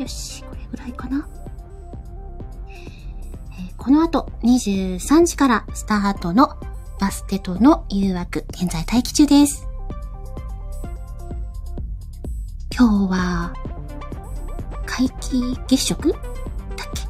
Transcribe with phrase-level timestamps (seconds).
[0.00, 1.28] よし、これぐらいかな。
[2.68, 6.56] えーこの後、23時からスタートの
[6.98, 9.66] バステとの誘惑、現在待機中です。
[12.78, 13.52] 今日は、
[14.86, 16.12] 皆既月食？
[16.12, 16.20] だっ
[16.94, 17.08] け？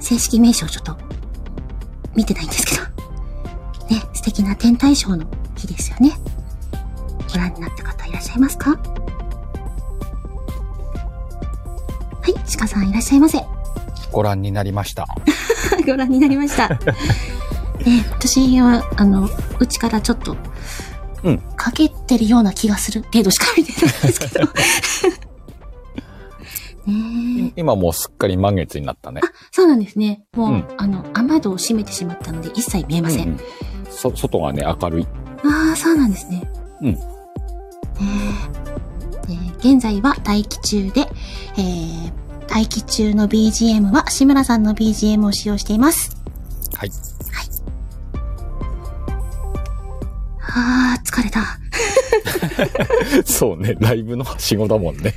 [0.00, 0.96] 正式名称ちょっと、
[2.14, 2.82] 見てないんですけど。
[3.94, 6.12] ね、素敵な天体ショーの日ですよね。
[7.32, 8.76] ご覧になった方いらっしゃいますか？
[12.60, 13.42] 鹿さんいらっしゃいませ。
[14.12, 15.06] ご覧になりました。
[15.86, 16.68] ご覧になりました。
[17.86, 20.36] ね、私は、あの、うちからちょっと、
[21.22, 24.46] うんかけてるような気がする程度しか見てないんですけど。
[26.86, 26.94] ね
[27.48, 27.52] え。
[27.56, 29.20] 今もうすっかり満月になったね。
[29.50, 30.22] そうなんですね。
[30.34, 33.28] もう、うんあの、雨戸を閉めてしまったので一切見えません。
[33.28, 33.40] うんうん
[33.90, 35.06] そ、外がね、明るい。
[35.44, 36.42] ああ、そうなんですね。
[36.80, 36.98] うんね
[38.00, 41.02] ええー現在は待機中で、
[41.58, 42.19] えー、
[42.50, 46.16] 待機中の BGM は志村さんの BGM を使用しています。
[46.74, 46.90] はい。
[50.42, 51.58] ああ、疲れた。
[53.24, 55.14] そうね、ライブのはしごだもんね。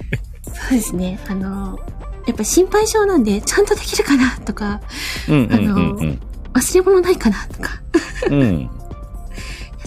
[0.70, 1.20] そうですね。
[1.28, 1.80] あの、
[2.28, 4.80] やっぱ心配性なんで、ちゃんとできるかなとか、
[5.28, 6.20] うんうんあのうん
[6.54, 7.82] 忘れ物ないかなとか、
[8.28, 8.42] うん。
[8.42, 8.62] うん。
[8.62, 8.70] やっ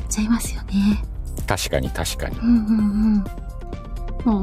[0.08, 1.04] ちゃいますよね。
[1.46, 2.44] 確かに確かにう。
[2.44, 2.82] んうんう
[3.18, 3.24] ん。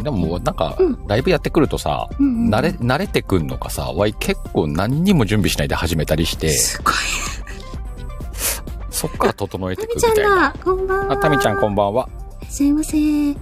[0.01, 6.93] でもなんかうん、ライブやってくるとさ、慣れ、慣れてくんのかさ、わい結構何にも準備しないで始めたりして、すごい。
[8.89, 10.35] そっから整えてタミちゃんくみたいな。
[10.35, 10.55] だ。
[10.63, 11.13] こんばんは。
[11.13, 12.09] あ、タミちゃんこんばんは。
[12.41, 12.97] いらっしゃいませ。
[12.97, 13.35] 二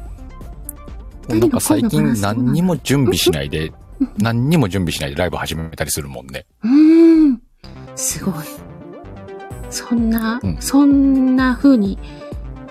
[1.39, 6.45] なんか最近何にも準備しないでうん、何にも準備しないでライブ始めたりするもんね。
[6.63, 7.41] うーん。
[7.95, 8.33] すごい。
[9.69, 11.99] そんな、うんそんな風に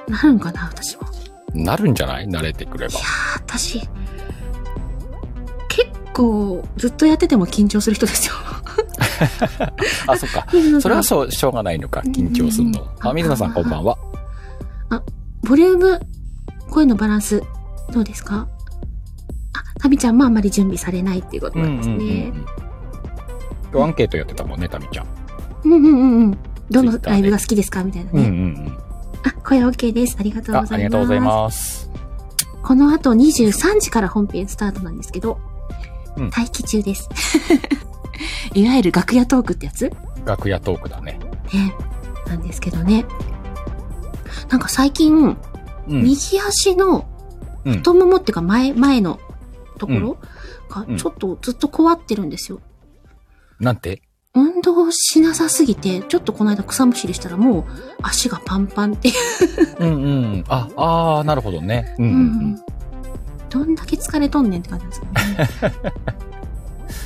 [0.09, 1.09] なるんかな、私も。
[1.55, 2.27] なるんじゃない？
[2.28, 2.94] 慣れてくれば。
[3.37, 3.81] 私、
[5.69, 8.34] 結構、ずっとやってても緊張する人ですよ。
[10.06, 10.47] あ、そっか。
[10.81, 12.87] それはそう、しょうがないのか、緊張するの。
[13.00, 13.99] あ、水野さんこんばんは。
[15.43, 16.00] ボリューム、
[16.71, 17.43] 声のバランス、
[17.93, 18.47] どうですか？
[19.55, 22.32] あ、タミちゃんもあんまり準備されないっていうことなんですね。
[23.72, 25.06] 今日アンケートやってたもんね、タミちゃん。
[25.65, 26.38] うんうんうんうん。
[26.71, 27.82] どのライブが好きですか？
[27.82, 28.31] みたいなうんうね。
[28.31, 28.80] んあ、
[29.50, 30.16] 声 OK です。
[30.16, 30.75] ありがとうご、ざいます。
[30.75, 31.91] ありがとうございます。
[32.62, 35.41] この後23時から本編スタートなんですけど、
[36.16, 37.09] うん待機中です。
[38.55, 39.88] いわゆる楽屋トークってやつ？
[39.88, 39.91] ね、
[40.25, 41.19] 楽屋トークだね。
[42.28, 43.05] なんですけどね。
[44.49, 45.37] なんか最近、うん。
[45.88, 47.09] 右足の
[47.65, 49.19] うん太ももっていうか前、前の
[49.78, 50.17] ところ
[50.69, 52.61] がうんちょっとずっと怖ってるんですよ。
[53.59, 54.03] なんて？
[54.35, 57.65] 運動しなさすぎて、ちょっとこの間草むしりしたらもう
[58.03, 59.15] 足がパンパンっていう。
[59.81, 60.45] うんうん。
[60.49, 61.95] あ、あーなるほどね。
[61.99, 62.17] うんううん
[62.53, 62.61] ん
[63.49, 65.13] どんだけ疲れとんねんって感じですよね。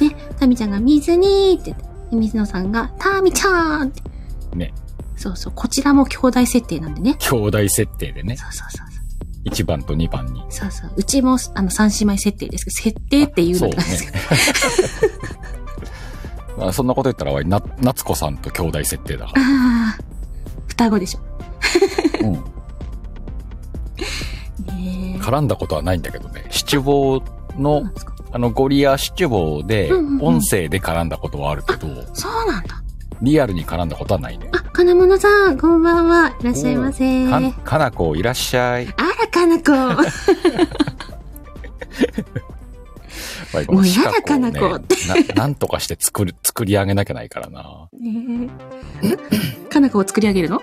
[0.10, 4.02] ね、タミちゃんが水にって言って、で水野さんがタミちゃんって。
[4.54, 4.74] ね。
[5.16, 7.16] そうそう、こちらも兄弟設定なんでね。
[7.18, 8.36] 兄弟設定でね。
[8.36, 8.86] そうそうそう
[9.50, 10.42] 1番と2番に。
[10.50, 10.70] そう。
[10.70, 10.92] そうそう。
[10.96, 14.18] うちも、あの、三姉妹設定ですけど、設定っていうのって感じですけど。
[16.56, 19.42] まあ、そんなこと言ったら、わいな、夏子さんと兄弟設定だから。
[19.42, 20.02] ああ、
[20.68, 21.20] 双子でしょ。
[22.22, 22.44] うん。
[25.20, 26.46] 絡んだことはないんだけどね。
[26.50, 27.22] 七五
[27.58, 27.82] の
[28.32, 32.82] あの、ゴリア七五で、うんうんうん音声で絡んだことはあるけど、そうなんだ。
[33.20, 34.48] リアルに絡んだことはないね。
[34.52, 36.34] あ、金物さん、こんばんは。
[36.40, 37.28] いらっしゃいませ。
[37.28, 38.86] かあ、かなこいらっしゃい。
[38.86, 38.94] ら、
[39.30, 40.02] かなこ。
[43.54, 44.96] わいもうやだかなこって
[45.32, 45.34] な。
[45.34, 47.88] なんとかして作る、作り上げなきゃないからな。
[47.98, 48.48] ね
[49.02, 49.68] え。
[49.68, 50.62] かなこを作り上げるの？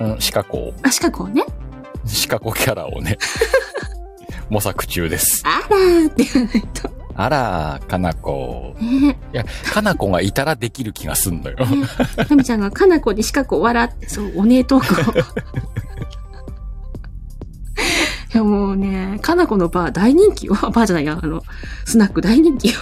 [0.00, 1.44] うん、四角を、あ、しかこうね。
[2.06, 3.18] 四角キャラをね、
[4.48, 5.42] 模索中です。
[5.44, 6.90] あらーって言わないと。
[7.14, 8.76] あら、かなこ。
[8.80, 11.56] ねいや、かなこがいたらできる気がすんのよ。
[11.58, 11.64] え。
[11.64, 11.86] ね
[12.16, 12.24] え。
[12.24, 15.24] タミちゃんがかなこにしかこ笑って、そう、お姉トークを。
[18.34, 20.54] いやもうね、かなこのバー大人気よ。
[20.72, 21.42] バーじゃないや、あの、
[21.84, 22.74] スナック大人気よ。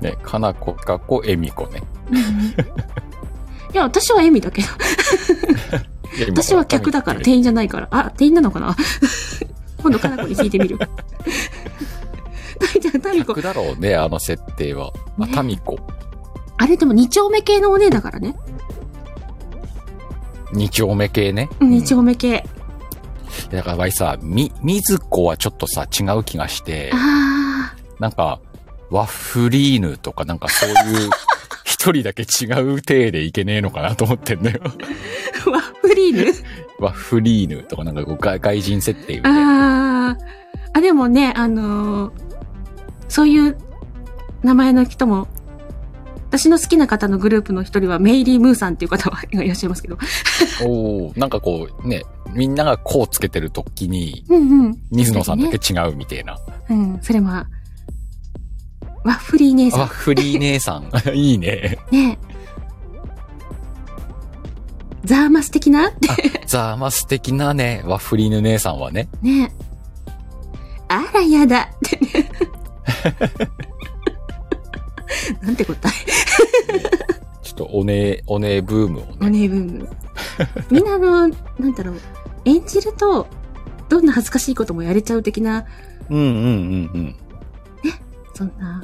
[0.00, 1.82] ね、かなこかこえみこね。
[3.72, 4.68] いや、私はエミだけど。
[6.28, 7.88] 私は客だから、店員じゃないから。
[7.90, 8.76] あ、店員なのかな？
[9.82, 10.78] 今度かなこに聞いてみる。
[10.78, 10.86] タ
[12.74, 13.42] ミちゃん、タミコ客。
[13.42, 14.92] だろうね、あの設定は。
[15.18, 15.78] あ、ねタミコ。
[16.58, 18.36] あれでも二丁目系のお姉だからね。
[20.52, 21.48] 二丁目系ね。
[21.60, 22.44] うん二丁目系。
[23.50, 28.40] だからわいさ、み、みずこはちょっとさ、違う気がして、あなんか、
[28.90, 31.10] ワッフリーヌとかなんかそういう、
[31.64, 34.60] 一人だけ違う体でいけねえのかなと思ってんだよ。
[34.60, 36.32] ー、ワッフリーヌ？
[36.78, 40.08] ワッフリーヌとかなんか外外人設定みたいな。
[40.08, 40.18] ああ。
[40.74, 42.32] あ、でもね、あのー
[43.08, 43.58] そういう
[44.42, 45.28] 名前の人も、
[46.32, 49.98] 私の好きな方のグループの一人はメイリー・ムーさんっていう方がいらっしゃいますけど。
[50.64, 54.78] おおなんかこう、ね、みんながこうつけてる時に、うんうん。
[54.90, 55.56] 水野さんだけ？
[55.56, 56.38] 違うみたいな。
[56.70, 57.46] うん、それも、ワ
[59.04, 60.90] ッフリー姉あ、さフリー姉さん。
[61.14, 61.78] いいね。
[61.90, 61.94] ん。
[61.94, 62.18] ね
[65.04, 65.90] ザーマス的な？
[65.90, 66.08] って
[66.46, 69.10] ザーマス的なね、ワッフリーヌ姉さんはね。
[69.20, 69.52] ね
[70.88, 72.30] あらやだってね。
[75.42, 75.92] なんて答え？
[77.42, 79.40] ちょっとおね、おねブームをおね。
[79.40, 79.88] ねブーム。
[80.70, 82.00] みんなあの、なんだろう、
[82.44, 83.26] 演じると、
[83.88, 85.66] どんな恥ずかしいこともやれちゃう的な、
[86.08, 86.34] うんうんうん
[86.94, 87.14] うん。
[88.34, 88.82] そんな、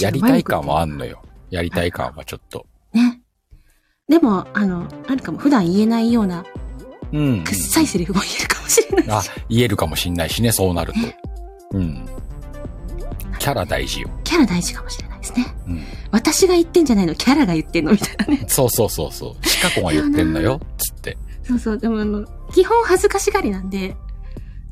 [0.00, 1.20] やりたい感はあんんのよ。
[1.50, 2.66] やりたい感はちょっと。
[2.92, 3.20] ね。
[4.08, 6.44] でも、あの、あるかも、普段言えないような、
[7.12, 7.44] うん、うん。
[7.44, 11.16] くっさいセリフも言えるかもしれないあし。、言えるかもしんないしね、そうなるとね。
[11.72, 12.06] うん。
[13.40, 14.10] キャラ大事よ。
[14.22, 15.54] キャラ大事かもしれないですね。
[15.68, 15.82] うん。
[16.10, 18.44] 私が言ってんじゃないの、キャラが言ってんのみたいなね。
[18.48, 19.46] そうそうそうそう。
[19.48, 21.18] シカ子が言ってんのよ、つって。
[21.44, 23.96] そうそう、でもあの、基本恥ずかしがりなんで、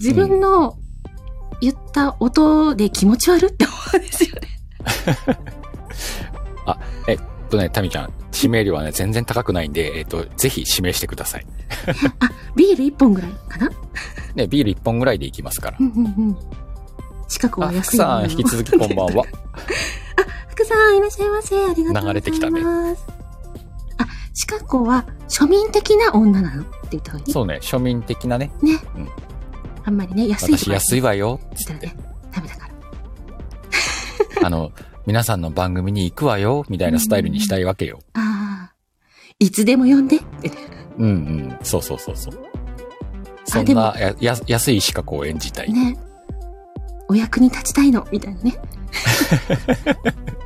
[0.00, 0.76] 自分の
[1.60, 4.48] 言った音で気持ち悪って思うんですよね。
[7.08, 7.18] えっ
[7.50, 11.46] とね、タミちゃん、指名料はね、全然高くないんで、えっと、ぜひ指名してください。
[12.18, 13.70] あ、ビール一本ぐらいかな？
[14.34, 15.82] ね、ビール1本ぐらいでいきますからう。
[15.84, 16.36] んうんうん。
[17.28, 19.24] 近く安いさん、引き続きこんばんは。
[20.54, 21.56] 福さん、いらっしゃいませ。
[21.56, 22.06] ありがとうございます。
[22.06, 22.60] 流れてきたね
[23.98, 26.62] あ、シカ子は庶民的な女なの？
[26.62, 27.32] って言った方がいい？
[27.32, 28.78] そうね、庶民的なね、ね。
[28.96, 29.08] うん
[29.86, 31.96] あんまりね、安い私安いわよ、言ったらね、
[32.32, 32.68] ダメだか
[34.40, 34.46] ら。
[34.46, 34.72] あの、
[35.06, 37.98] 皆さんの番組に行くわよ、みたいなスタイルにしたいわけよ。
[38.14, 38.74] ああ、
[39.38, 40.20] いつでも呼んで。
[40.96, 42.34] うんうん、そうそうそうそう。
[43.44, 45.72] そんなやや安い資格を演じたい。
[45.72, 45.98] ね。
[47.08, 48.58] お役に立ちたいの、みたいなね。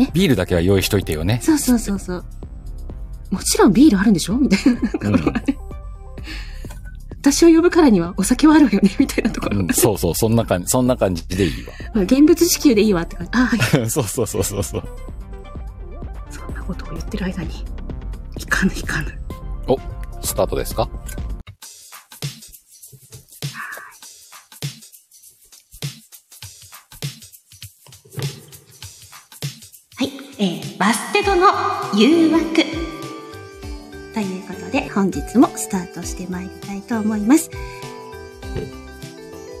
[0.00, 0.10] ね。
[0.12, 1.40] ビールだけは用意しといてよね。
[1.42, 2.24] そうそうそうそう。
[3.30, 4.36] もちろんビールあるんでしょ？
[4.36, 4.80] みたいな。
[5.10, 5.34] うん
[7.22, 8.90] 私を呼ぶからにはお酒はあるわよね？
[8.98, 9.58] みたいなところ。
[9.58, 11.52] うん、そうそう、そんな感じ、そんな感じでいい
[11.94, 13.30] 現物支給でいいわって感じ。
[13.34, 13.80] あはい。
[13.82, 13.90] わ。
[13.90, 14.82] そうそうそうそうそう。
[16.30, 17.50] そんなことを言ってる間に、
[18.38, 19.08] いかぬいかぬ。
[20.22, 20.88] スタートですか？
[30.42, 31.48] えー、バステドの
[31.94, 32.54] 誘惑。
[34.14, 37.50] ということで、本日もスタートしてまいりたいと思います。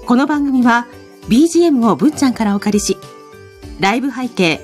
[0.06, 0.86] この番組は、
[1.28, 2.96] BGM を文ちゃんからお借りし、
[3.78, 4.62] ライブ背景、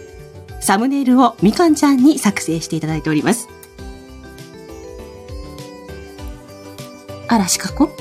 [0.62, 3.46] サムネイルをみかんちゃんに作成していただいております。
[7.28, 7.94] あら、しかこ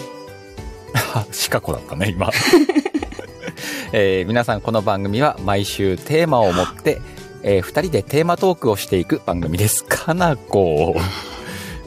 [0.94, 2.32] あ、 シカ子だったね、今。
[3.92, 7.02] えー皆さんこの番組は毎週テーマを持って、
[7.48, 9.86] えー二人でテーマトークをしていく番組です。
[9.88, 10.96] かなこ。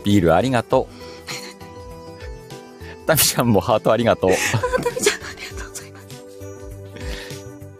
[0.04, 0.94] ビールありがとう。
[3.06, 4.30] タミちゃんもハートありがとう。
[4.30, 4.34] あ、
[4.82, 6.06] たみちゃん、ありがとうございます。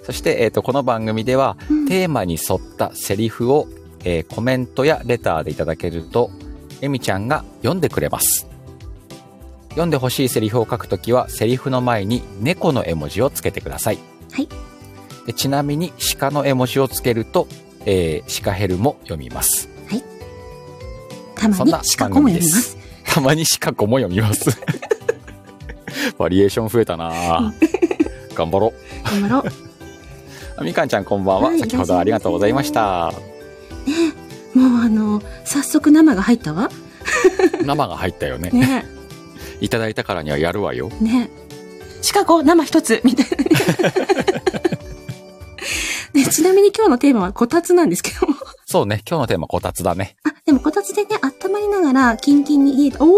[0.03, 3.69] そして、えっ、と、この番組では、うんテーマに沿ったセリフを、
[4.03, 6.33] えーコメントやレターでいただけると、
[6.81, 8.49] エミちゃんが読んでくれます。
[9.71, 13.99] 読んでほしいセリフを書くときは、セリフの前に猫の絵文字をつけてください。
[14.33, 14.49] はい
[15.27, 17.47] でちなみに、鹿の絵文字をつけると、
[17.87, 19.69] えー、鹿ヘルも読みます。
[21.39, 22.77] たまにそんなしかこも読みます。
[23.07, 24.51] たまに鹿子も読みます。
[26.19, 27.53] バリエーション増えたなぁ
[28.35, 28.73] 頑張ろ
[29.05, 29.39] 頑張ろ
[30.59, 30.65] う。
[30.65, 31.49] みかんちゃんこんばんは。
[31.49, 33.13] はい先ほどありがとうございました。
[34.55, 36.71] もうあの、早速生が入ったわ。
[37.65, 38.51] 生が入ったよね。
[38.51, 38.85] ね
[39.61, 40.91] いただいたからにはやるわよ。
[41.01, 41.31] ね
[42.01, 44.38] シカゴ生一つみたいな
[46.15, 46.25] ね。
[46.25, 48.35] ねちなみに今日のテーマはこたつなんですけども。
[48.67, 50.17] そうね、今日のテーマこたつだね。
[50.25, 53.05] あ、でもこたつでね、温まりながら、キンキンに冷えた。
[53.05, 53.09] お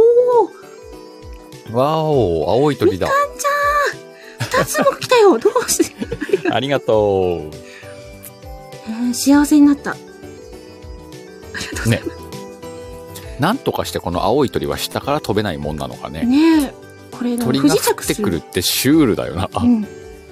[1.69, 3.09] ーわお、青い鳥だ。
[4.41, 5.95] 二つも来たよどうして、
[6.51, 7.43] ありがと
[8.89, 9.93] えー幸せになった。
[9.93, 9.97] あ
[11.59, 12.21] りがとうございまう。
[13.41, 16.13] なんとかしてこの青い鳥は下から飛べないもんなのかす。
[16.13, 16.25] ね。
[16.25, 16.75] ねえ。
[17.11, 18.15] これ、不鳥が降って。
[18.15, 19.49] くるってシュールだよな。
[19.53, 19.87] あうん。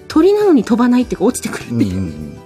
[0.09, 1.95] 鳥なのに飛ばないっていうか落ちてくるってうんういう。
[1.95, 2.38] んうん。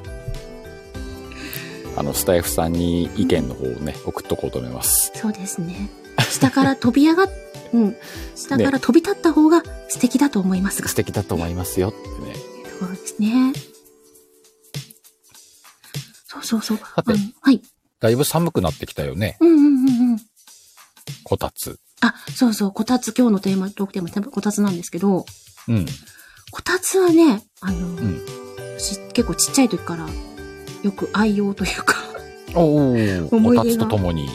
[1.96, 5.12] あの、スタイフさんに意見の方をね、送っとこうと思います。
[5.14, 5.90] そうですね。
[6.30, 7.30] 下から飛び上がっ、
[7.72, 7.96] うん。
[8.34, 10.88] 下から飛び立った方が素敵だと思いますが。
[10.88, 12.34] 素敵だと思いますよってね。
[12.70, 13.52] ところですね。
[16.26, 16.78] そうそうそう。
[16.78, 17.62] さてはい。
[18.00, 19.36] だいぶ寒くなってきたよね。
[19.40, 20.20] うんうんうんうん。
[21.24, 21.78] こたつ。
[22.00, 22.72] あ、そうそう。
[22.72, 25.24] こたつ、今日のテーマ、トークテーマ、こたつなんですけど、
[25.68, 25.86] うん。
[26.50, 28.20] こたつはね、あの、ん
[28.78, 30.06] 私結構ちっちゃい時から
[30.82, 31.96] よく愛用というか。
[32.54, 32.92] おお、
[33.32, 34.28] 思い出がこたつと共に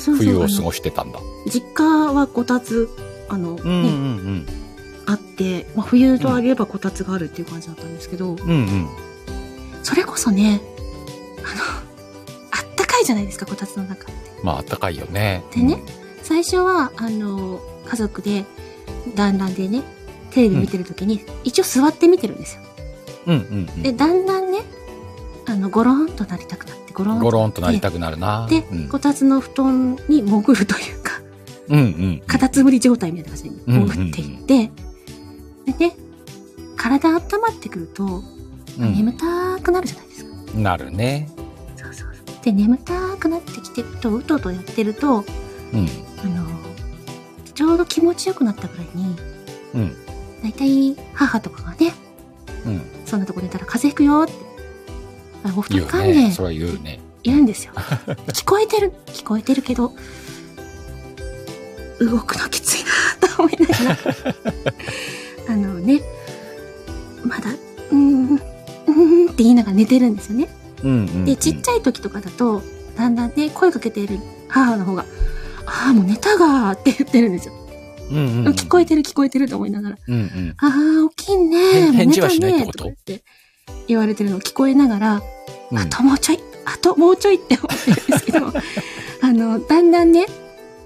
[0.00, 1.18] 冬を過ごしてたんだ。
[1.46, 2.88] 実家はこたつ、
[3.28, 4.52] あの、うんうんね、
[5.06, 8.40] あって、まあ、冬とあればこたつがあるっていう感じだったんですけど、うん。
[8.40, 8.88] うんうん。
[9.82, 10.60] それこそね、
[11.38, 11.64] あの、
[12.50, 14.12] あったかいじゃないですか、こたつの中って。
[14.42, 15.42] まあ、あったかいよね。
[15.54, 15.82] でね
[16.22, 18.44] 最初は、あの、家族で、
[19.16, 19.82] 団らんでね、
[20.30, 22.62] テレビ見てる時に、一応座って見てるんですよ。
[23.26, 23.82] うんうんうん。
[23.82, 24.41] で、だんだんね、
[25.46, 28.46] あの、ゴロンとなりたくなって、ゴロンとゴロンとなりたくなるな。
[28.48, 31.20] で、うん、こたつの布団に潜るというか、
[31.68, 32.22] うんうん。
[32.26, 34.70] カタツムリ状態みたいな感じに潜っていって、
[35.72, 35.96] でね、
[36.76, 40.30] 体温まってくると、うん眠たくなるじゃないですか。
[40.54, 41.28] なるね。
[41.76, 42.08] そうそう。
[42.42, 45.24] で、眠たくなってきてると、うとうとやってると、
[45.74, 45.88] うん。
[46.24, 46.46] あの、
[47.54, 49.16] ちょうど気持ちよくなったぐらいに、
[49.74, 49.96] うん。
[50.42, 51.92] だいたい母とかがね、
[52.64, 52.82] うん。
[53.04, 54.41] そんなとこ寝たら風邪ひくよって、あ
[55.44, 56.32] お布言う団かんねね。
[56.32, 57.00] それは言うね。
[57.22, 57.72] 言うんですよ。
[58.32, 59.92] 聞こえてる、聞こえてるけど、
[62.00, 62.84] 動くのきつい
[63.20, 63.98] なと思いながら、
[65.54, 66.00] あのね、
[67.24, 70.48] まだ、うーん、うーんって言いながら寝てるんですよね。
[70.82, 71.24] うんうん、うん。
[71.24, 72.62] で、ちっちゃい時とかだと、
[72.96, 74.18] だんだんね、声かけている
[74.48, 75.04] 母の方が、
[75.66, 77.54] ああ、もう寝たがーって言ってるんですよ。
[78.10, 80.54] うんうんうん、聞こえてる聞こえてると思いながら、うんうん。
[80.58, 82.84] ああ、起きんね返事は寝たしないってこと？
[82.84, 83.24] ねーとか言って
[83.88, 85.22] 言われてるのを聞こえながら、
[85.70, 88.52] うんあともうちょい、あともうちょいって思ってるんですけど、
[89.22, 90.26] あの、だんだんね、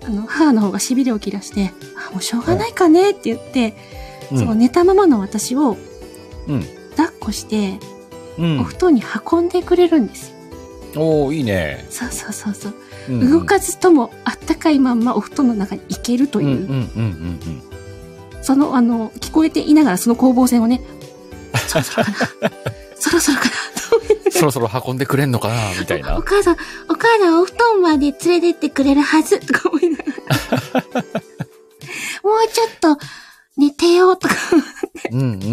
[0.07, 1.73] あの、母の方が痺れを切らして、
[2.09, 3.75] あ、もうしょうがないかねって言って、
[4.31, 5.77] うんその寝たままの私を
[6.49, 6.65] うん。
[6.97, 7.79] 抱っこして、
[8.39, 9.03] うんお布団に
[9.33, 10.31] 運んでくれるんです
[10.95, 11.03] よ。
[11.03, 11.85] おー、いいね。
[11.91, 12.75] そうそうそうそう。
[13.09, 16.89] うんうん動かずともあったかいまんまお布団の中に行けるという、
[18.43, 20.81] その、あの、聞こえていながらその攻防戦をね、
[21.69, 22.11] そろそろか
[22.43, 22.51] な、
[23.01, 23.51] そろそろか。
[24.31, 26.23] そろそろ運んでくれんのかなみたいなお。
[26.23, 26.57] 母さん、
[26.89, 31.05] お母さんお布団まで連れてってくれるはずとか思いながら。
[32.23, 32.99] もうちょっと
[33.57, 34.35] 寝てよとか、
[35.11, 35.47] うんうんうんう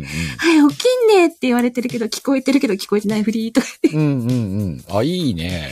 [0.00, 0.04] ん
[0.38, 4.00] はい、起きんねって言われてるけど、聞こえてるけど聞こえてないふりとかうん。
[4.00, 4.96] うんうんうん。
[4.96, 5.70] あ、いいね。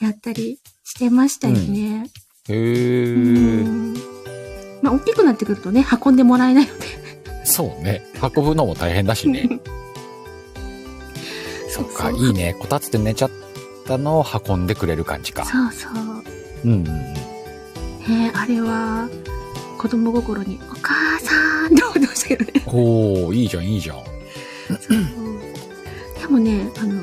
[0.00, 2.10] やったりしてましたよね。
[2.48, 3.66] へうー。
[3.66, 3.94] ん。
[4.82, 7.07] まあ、大きくなってくるとね、運んでもらえないので。
[7.48, 8.02] そうね。
[8.22, 9.48] 運ぶのも大変だしね。
[11.70, 12.54] そっか、いいね。
[12.58, 13.30] こたつで寝ちゃっ
[13.86, 15.44] たのを運んでくれる感じか。
[15.44, 15.92] そうそう。
[16.64, 16.84] うんうんうん。
[16.84, 19.08] ねあれは、
[19.78, 21.34] 子供心に、お母さ
[21.68, 22.62] んって思ってましたけどね。
[22.66, 23.98] おー、いいじゃん、いいじゃん。
[26.20, 27.02] でもね、あの、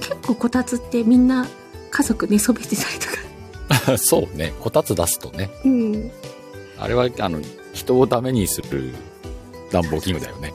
[0.00, 1.46] 結構こたつってみんな
[1.90, 3.08] 家族寝そべってたりと
[3.90, 3.98] か。
[3.98, 4.54] そうね。
[4.60, 5.50] こたつ出すとね。
[5.64, 6.10] うん。
[6.78, 7.40] あれは、あの、
[7.72, 8.94] 人をダメにする
[9.70, 10.52] 暖房器具だよね。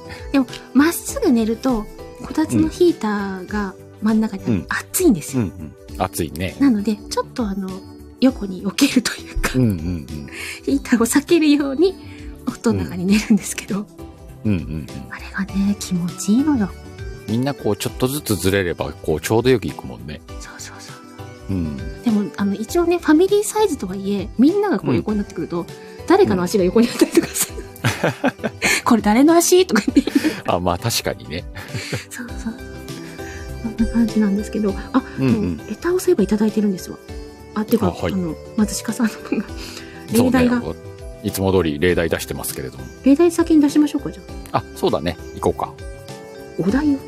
[0.74, 1.86] まっすぐ寝ると、
[2.25, 5.44] こたつのヒーターが真ん中にある、うん熱いんですよ。
[5.44, 6.01] うんうん。
[6.01, 6.56] 暑いね。
[6.60, 7.70] なので、ちょっとあの、
[8.20, 10.06] 横に避けるというか、うんうんうん。
[10.63, 11.96] ヒーターを避けるように、
[12.48, 13.86] お布団の中に寝るんですけど、
[14.46, 14.88] うんうんうん。
[15.10, 16.70] あれがね、気持ちいいのよ。
[17.27, 20.22] みんなこう、ちょっとずつずれれば、こう、ちょうどよくいくもんね。
[20.39, 20.94] そうそうそ
[21.50, 21.53] う。
[21.53, 22.03] うん。
[22.03, 25.65] でも、あの、一応ね、ファミリーサイズとはいえ、みんながこううん横になってくると、
[26.08, 27.61] 誰かの足が横になったりとかする。
[28.86, 29.66] これ誰の足？
[29.66, 30.14] とか言って。
[30.48, 31.44] あ、まあ確かにね。
[32.10, 32.54] そうそう。
[33.64, 36.98] そんな感じなんですけど、あ、うんうんでもレターをそういえばいただいてるんですわ。
[37.56, 39.46] あ、っていうか、あ,、あはいの、松鹿さんの分が。
[40.12, 40.62] 例題が、。
[41.24, 42.84] いつも通り例題出してますけれども。
[43.04, 44.24] 例題先に出しましょうか、じゃ
[44.54, 44.58] あ。
[44.60, 45.18] あ、そうだね。
[45.36, 45.74] 行こうか。
[46.58, 47.00] お題を。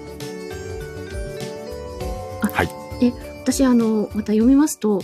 [2.41, 2.67] あはい。
[2.99, 3.13] で、
[3.43, 5.03] 私、あの、また読みますと、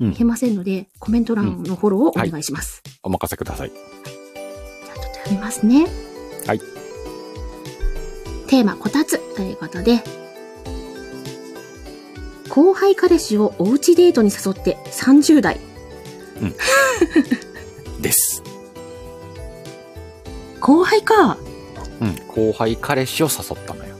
[0.00, 2.84] うんいけませんので、コメント欄のフォローをお願いします。
[3.02, 3.70] お任せください。
[3.70, 4.17] じゃ
[5.28, 5.86] あ、ちょっと読みますね。
[6.46, 6.60] はい。
[8.46, 10.02] テーマ、こたつということで、
[12.48, 15.60] 後輩彼氏をおうちデートに誘って30代。
[18.00, 18.42] です。
[20.60, 21.36] 後輩か。
[22.00, 22.16] うん。
[22.26, 23.94] 後輩彼氏を誘ったのよ。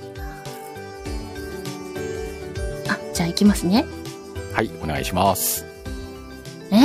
[2.88, 3.84] あ、じゃあ行きますね。
[4.52, 5.66] はい、お願いします。
[6.70, 6.76] え？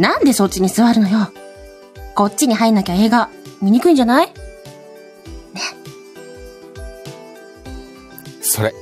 [0.00, 1.32] なんでそっちに座るのよ。
[2.14, 4.32] こっちに入んなきゃ映画見にくいんじゃない？
[8.40, 8.72] それ。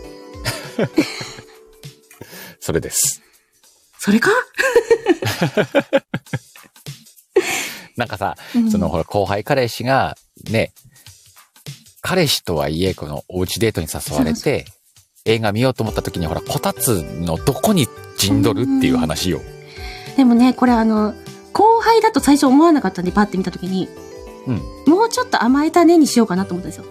[2.60, 3.22] それです。
[3.98, 4.30] それか、
[7.96, 8.70] なんかさ、うん。
[8.70, 10.16] そのほら後輩彼氏が
[10.50, 10.72] ね、
[12.02, 14.66] 彼氏とはいえこのおうちデートに誘われて、
[15.24, 19.40] 映画見ようと思った時にほら、こたつのどこに陣取るっていう話よ。
[20.16, 21.14] でもね、これあの、
[21.52, 23.88] 後輩だと最初思わなかったんで、パッて見たときに、
[24.46, 24.62] うん。
[24.86, 26.84] もうちょっと甘えたねにしようかなと思ったんですよ。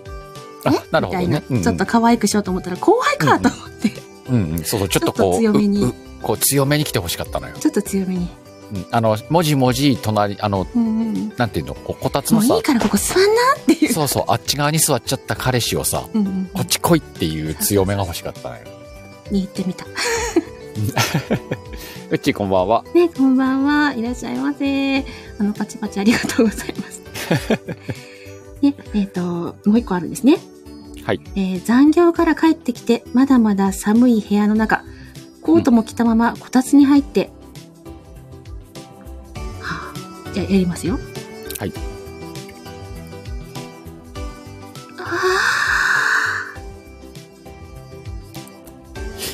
[0.92, 3.92] なるほどねみたいな、うんうんちょっと可愛くしようと思ったら、後輩かと思って、
[4.30, 7.56] うんうん、そうそう、ちょっとことう、強めにこう強めに来てほしかったのよ。
[7.60, 8.28] ちょっと強めに。
[8.74, 13.30] うんあの、もじもじ隣、あの、うんうんなんていうの、こうこたつのさもういい、からここ座んな
[13.62, 13.94] っていう。
[13.94, 18.62] そうそう、あっち側に座っちゃった彼氏をさ、うんうんこっち来いっていう強めが欲しかったのよ。
[19.30, 19.86] に行ってみた。
[22.12, 22.84] うっちーこんばんは。
[22.94, 23.94] ね、こんばんは。
[23.94, 25.00] いらっしゃいませ。
[25.00, 25.04] あ
[25.44, 26.75] の、パチパチありがとうござい
[27.29, 27.60] ます。
[28.62, 29.22] ね、えっ、と、
[29.65, 30.39] もう一個あるんですね。
[31.05, 31.22] はい。
[31.36, 34.84] えー残業から帰ってきて、まだまだ寒い部屋の中、
[35.41, 37.29] コートも着たままこたつに入って、
[39.60, 40.98] はあ、じゃあやりますよ。
[41.60, 41.74] はい。
[44.98, 46.53] あ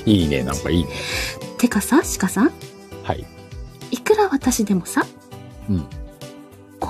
[0.05, 0.89] いいね、なんかいいね。
[1.39, 2.51] ーてかさ、鹿さん、
[3.03, 3.25] はい。
[3.91, 5.05] いくら私でもさ、
[5.69, 5.85] うん。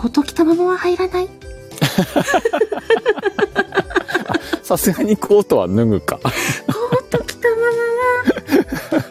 [0.02, 1.30] コート着たままは入らない？
[4.64, 6.18] さすがにコートは脱ぐか。
[6.18, 6.32] コー
[7.12, 7.62] ト着たまま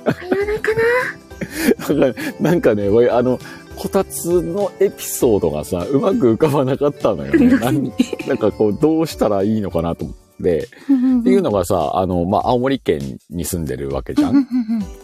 [0.09, 2.15] は入らないかな？
[2.51, 3.39] なんかね、あの、
[3.77, 7.47] こたつのエピソードがさ、うまく浮かばなかったのよね。
[7.61, 7.93] なん
[8.27, 10.21] なんかこう、どうしたらいいのかなと思って。
[10.41, 14.45] っていうのがさ、あの、まあ、青森県に住んでるわけじゃん。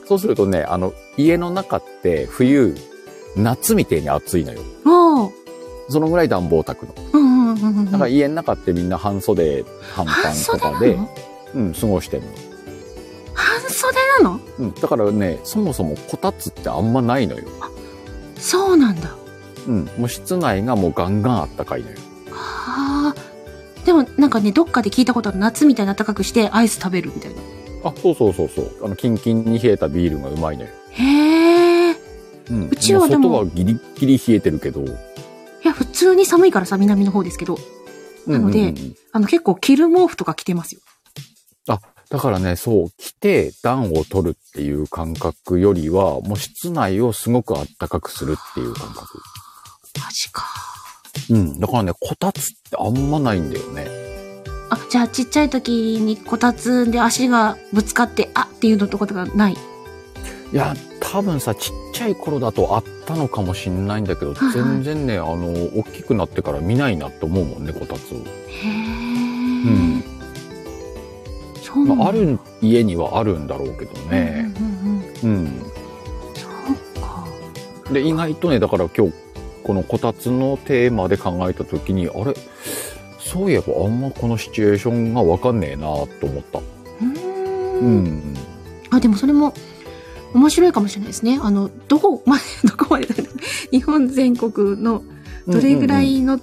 [0.08, 2.74] そうするとね、あの、家の中って冬、
[3.36, 4.60] 夏みてえに暑いのよ。
[5.88, 6.94] そのぐらい暖房炊くの。
[7.12, 7.84] うんうんうんうん。
[7.86, 9.64] だから家の中ってみんな半袖、
[9.94, 10.98] 半パンとかで、
[11.54, 12.28] うん、過ごしてるの。
[13.34, 14.40] 半袖なの？
[14.58, 17.44] うん、だからね、そもそもこたつってあんまないのよ。
[18.36, 19.14] そうなんだ。
[19.66, 21.96] うん、もう室内がもうガンガンあったかいのよ。
[22.30, 23.14] はあ。
[23.84, 27.40] でもなんかね、どっかで聞いたことある夏みたいな暖かくしてアイス食べるみたいな。
[27.84, 28.70] あ、そうそうそうそう。
[28.84, 30.70] あの、キンキンに冷えたビールがうまいのよ。
[30.90, 31.92] へえ。
[31.92, 31.96] い
[32.50, 32.68] うん。
[32.68, 34.84] うちはでも外はギリギリ冷えてるけど。
[35.96, 37.58] 通に寒いからさ、南の方ですけど、
[38.26, 40.80] なのでうんうんうんあの結構着る毛布とか着てますよ。
[42.08, 49.18] だからね、そう、着て暖を取るっていう感覚よりは、もう室内をすごく暖かくするっていう感覚。
[49.98, 50.44] マジか。
[51.30, 51.58] うん。
[51.58, 53.88] だからね、こたつってあんまないんだよね。
[54.70, 59.56] あ、じゃあちっちゃい時にこたつで足がぶつかって、あっていうのとことがない？
[60.56, 68.16] いや、多分さ、ちっちゃい頃だとあったのかもしんないんだけど、はいはい全然ね、あの、大きくなってから見ないなって思うもんね、こたつを。
[68.16, 68.70] へえ。
[71.84, 71.94] うん。
[71.94, 74.50] まあ、ある家にはあるんだろうけどね。
[75.22, 75.62] うんうんうん。
[76.34, 77.26] そうか。
[77.92, 79.12] で、意外とね、だから今日、
[79.62, 82.34] このこたつのテーマで考えたときに、あれ？
[83.18, 86.60] そういえばあんまこのシチュエーションがわかんねえなと思った。
[86.60, 87.80] うー。
[87.80, 88.36] うんん。
[88.88, 89.52] あ、でもそれも
[90.34, 91.38] 面白いかもしれないですね。
[91.42, 93.26] あの、どこ まで、どこまでだろう
[93.70, 95.02] 日本全国の
[95.46, 96.38] どれぐらいの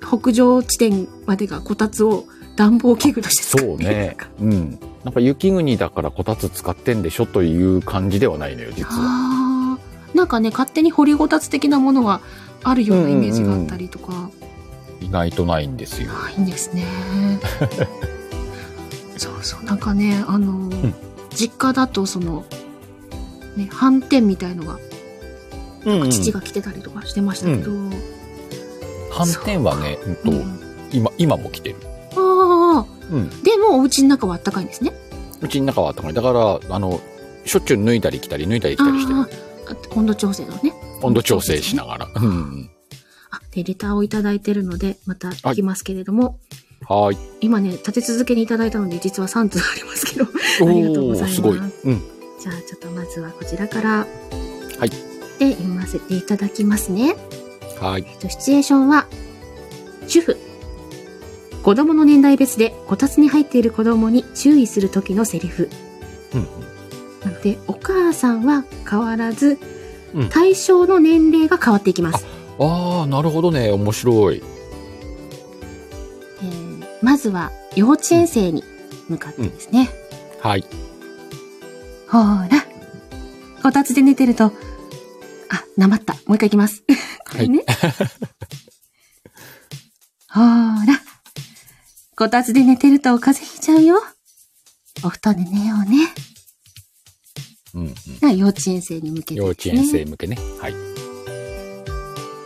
[0.00, 2.24] 北上地点までがこたつを
[2.56, 4.28] 暖房器具として使っているのそうねか。。
[4.40, 4.78] うん。
[5.04, 9.78] なんか雪国だからこたつ使ってんでしょという感じではないのよ、実は。
[10.14, 12.20] なんかね、勝手に掘りごたつ的なものが
[12.62, 14.30] あるようなイメージがあったりとか、
[15.00, 16.12] 意外とないんですよ。
[16.12, 16.84] ないんですね。
[19.16, 20.70] そうそう、なんかね、あの、
[21.34, 22.44] 実家だとその、
[23.56, 24.78] ね、斑点みたいのが、
[25.84, 26.10] うん、うん。
[26.10, 27.72] 父が着てたりとかしてましたけど、
[29.10, 30.60] 斑点はね、うんとうん
[30.92, 31.76] 今、今も来てる。
[32.16, 33.42] ああ、うん。
[33.42, 34.92] でもお家の中は暖かいんですね。
[35.40, 36.12] うちの中はあったかい。
[36.12, 37.00] だから、あの、
[37.44, 39.22] しょっちゅう脱いだり着たり、脱いだり着たりしてるあ。
[39.22, 40.72] あ、温度調整のね。
[41.02, 42.08] 温度調整しながら。
[42.14, 42.70] うん。
[43.30, 46.38] あ、で、レターをいただいてるので、また聞きますけれども、
[46.86, 47.18] はーい。
[47.40, 50.26] 今ね、立て続けにいただいたので、実は3通ありますけど、
[50.62, 51.58] おありがとうございますーすごい。
[51.58, 52.02] うん。
[52.42, 54.06] じゃあちょっとまずはこちらから、は
[54.86, 54.90] い。
[55.38, 57.14] で、読ませていただきますね。
[57.80, 58.06] はーい。
[58.08, 59.06] えっと、シチュエーションは、
[60.08, 60.36] 主婦。
[61.62, 65.70] 子供の年代別でこたつに入っている子供に注意する時のセリフ。
[66.34, 66.46] うん。
[67.24, 69.58] なので、お母さんは変わらず、
[70.12, 72.26] うん対象の年齢が変わっていきます。
[72.58, 73.70] ああ、なるほどね。
[73.70, 74.42] 面白い。
[76.42, 78.64] えーまずは、幼稚園生に
[79.08, 79.90] 向かってですね。
[80.40, 80.64] はい。
[82.12, 82.62] ほーら。
[83.62, 84.52] こたつで寝てると、あ、
[85.78, 86.12] なまった。
[86.12, 86.84] もう一回いきます。
[87.24, 87.64] はいね。
[90.28, 90.44] ほー
[90.86, 91.00] ら。
[92.14, 94.02] こたつで寝てると風邪ひいちゃうよ。
[95.02, 96.12] お布団で寝ようね。
[97.74, 97.94] うんうん。
[98.20, 100.04] が幼稚園生に向けて、幼稚園生。
[100.04, 100.36] 向けね。
[100.60, 100.74] はい。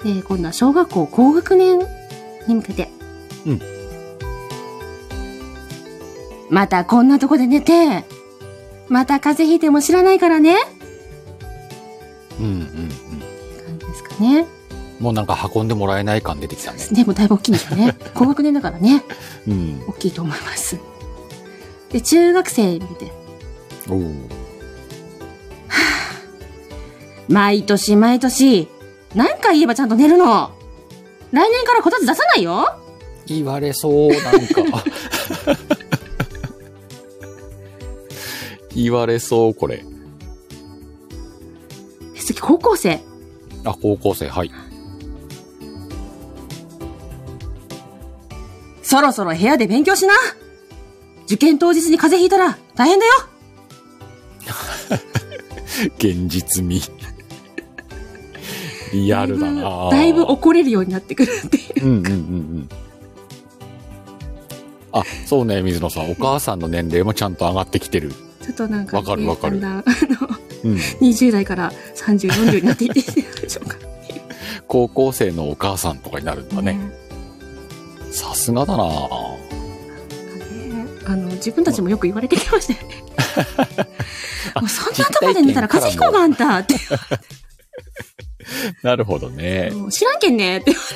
[0.05, 1.81] で、今度は小学校高学年
[2.47, 2.89] に向けて。
[3.45, 3.61] うん。
[6.51, 8.05] またこんなとこで寝て、
[8.89, 10.57] また風邪ひいても知らないからね。
[12.39, 12.91] うんうん
[13.67, 14.47] 感じですかね。
[15.01, 16.87] もうなんか運んでもらえない感出てきたね。
[16.93, 17.95] でもだいぶ大きいんでしょうね。
[18.15, 19.03] 高学年だからね、
[19.47, 19.83] うん。
[19.89, 20.79] 大きいと思います。
[21.91, 23.13] で、中学生見て、
[23.89, 24.13] おお。
[27.29, 28.69] 毎年毎年、
[29.15, 30.51] 何回言えばちゃんと寝るの
[31.33, 32.67] 来年からこたつ出さないよ
[33.27, 34.85] 言われそう、なんか。
[38.77, 39.85] 言われそう、これ。
[42.15, 43.01] 次、高校生。
[43.65, 44.51] あ、高校生、はい。
[48.83, 50.15] そろそろ部屋で勉強しな
[51.25, 53.13] 受験当日に風邪ひいたら大変だよ
[55.99, 56.81] 現実味。
[58.93, 61.85] リアルだなだいぶ怒れるようになってくるっていう。
[61.85, 62.69] うんうんうんうん。
[64.93, 66.11] あ、そうね、水野さん。
[66.11, 68.13] お母さんの年齢もちゃんと上がってきてる。
[68.47, 70.29] ちょっとなんか、かるわかるだんだん、あの、
[70.65, 70.75] うん。
[70.77, 73.77] 20代から30、40になっていっているでしょうか。
[74.69, 76.79] 高校生のお母さんとかになるんだね。
[78.13, 78.91] さすがだなね
[81.05, 83.05] あの、自分たちもよく言われてきましたよね。
[84.57, 86.77] もうそんなとこで寝たら風邪ひこうがあんたって。
[88.83, 89.73] なるほどね。
[89.91, 90.73] 知らんけんねって。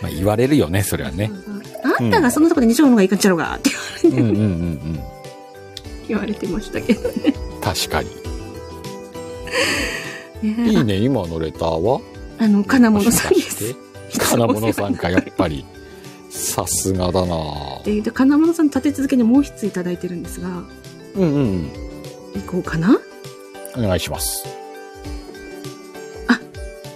[0.00, 1.30] まあ、言われるよね、それはね。
[1.82, 3.70] あんたがそんなとこで寝ちゃうのがいいかっちゃろうがって
[4.08, 5.00] うんうんうんうん。
[6.08, 7.34] 言われてましたけどね。
[7.62, 8.10] 確かに。
[10.42, 12.00] ねいいね、今のレターは？
[12.38, 13.74] あの、金物さんです。
[14.18, 15.64] 金物さんか、やっぱり。
[16.30, 17.36] さすがだな
[17.84, 20.64] で、で金物さん立て続けにもう一ついただいてるんですが、うん
[21.16, 21.70] うんうん。
[22.34, 22.98] 行こうかな？
[23.76, 24.44] お願いします。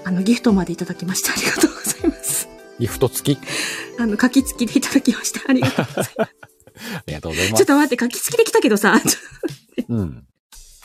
[0.04, 2.48] あの、ギフトまでいただきましてありがとうございます。
[2.78, 3.38] ギフト付き？
[3.98, 6.14] あの、書き付きでいただきましてありがとうございます。
[6.20, 7.58] ありがとうございます。
[7.58, 9.00] ちょっと待って、書き付きできたけどさ、
[9.88, 10.24] うん。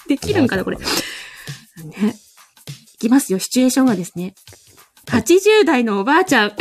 [0.07, 0.77] できるんかな、これ。
[0.77, 0.83] ね。
[2.95, 4.23] いきますよ、シチュエーションがですね。
[4.23, 4.33] はい
[5.09, 6.51] 80代のおばあちゃん。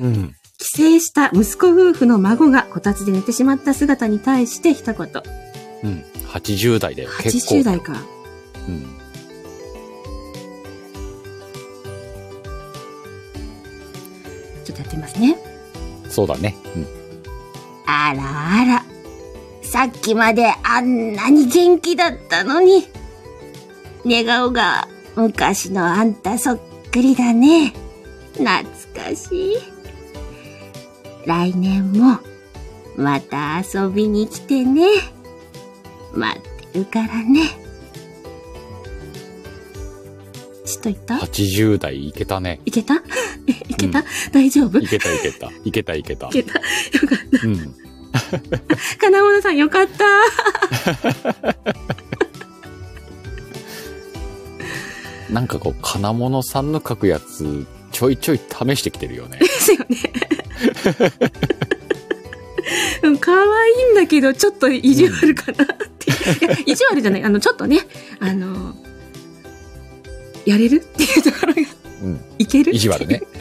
[0.00, 0.34] うん。
[0.58, 4.96] 帰省した息子夫婦の孫がこたつで寝てしまった姿に対して一言。
[5.82, 6.04] うん。
[6.28, 7.10] 80代だよ。
[7.22, 7.54] 結構。
[7.56, 7.94] 80代か。
[8.68, 8.95] うん。
[14.96, 15.36] ちょっとやってみま
[15.96, 16.10] すね。
[16.10, 16.54] そうだね。
[16.74, 16.86] うん。
[17.86, 18.22] あら
[18.62, 18.84] あら。
[19.62, 22.86] さっきまであんなに元気だったのに。
[24.04, 26.58] 寝顔が昔のあんたそっ
[26.92, 27.72] くりだね。
[28.34, 29.56] 懐かしい。
[31.26, 32.18] 来年も
[32.96, 34.86] また遊びに来てね。
[36.14, 37.65] 待ってるからね。
[40.66, 42.60] ちょっと言った？80代いけたね。
[42.64, 42.96] いけた？
[43.68, 44.78] いけた、大丈夫？
[44.80, 45.50] いいけたいけた。
[45.64, 46.28] いけたいけた。
[46.28, 46.60] けたよ
[47.08, 47.46] かった。
[47.46, 47.74] うん。
[49.00, 50.04] 金物さんよかった。
[55.32, 59.38] なんかこう、金物さんの書くやつ、ちょいちょい試してきてるよね。
[59.38, 59.96] ですよね。
[63.02, 65.66] うん可愛いんだけど、ちょっと意地悪かなっ
[65.98, 66.10] て。
[66.10, 66.14] い
[66.48, 67.22] や、意地悪じゃない。
[67.24, 67.80] あの、ちょっとね、
[68.20, 68.74] あの、
[70.46, 70.76] やれる？
[70.76, 71.60] っていうところが、
[72.02, 72.20] うん。
[72.38, 72.72] いける？
[72.74, 73.22] 意地悪ね。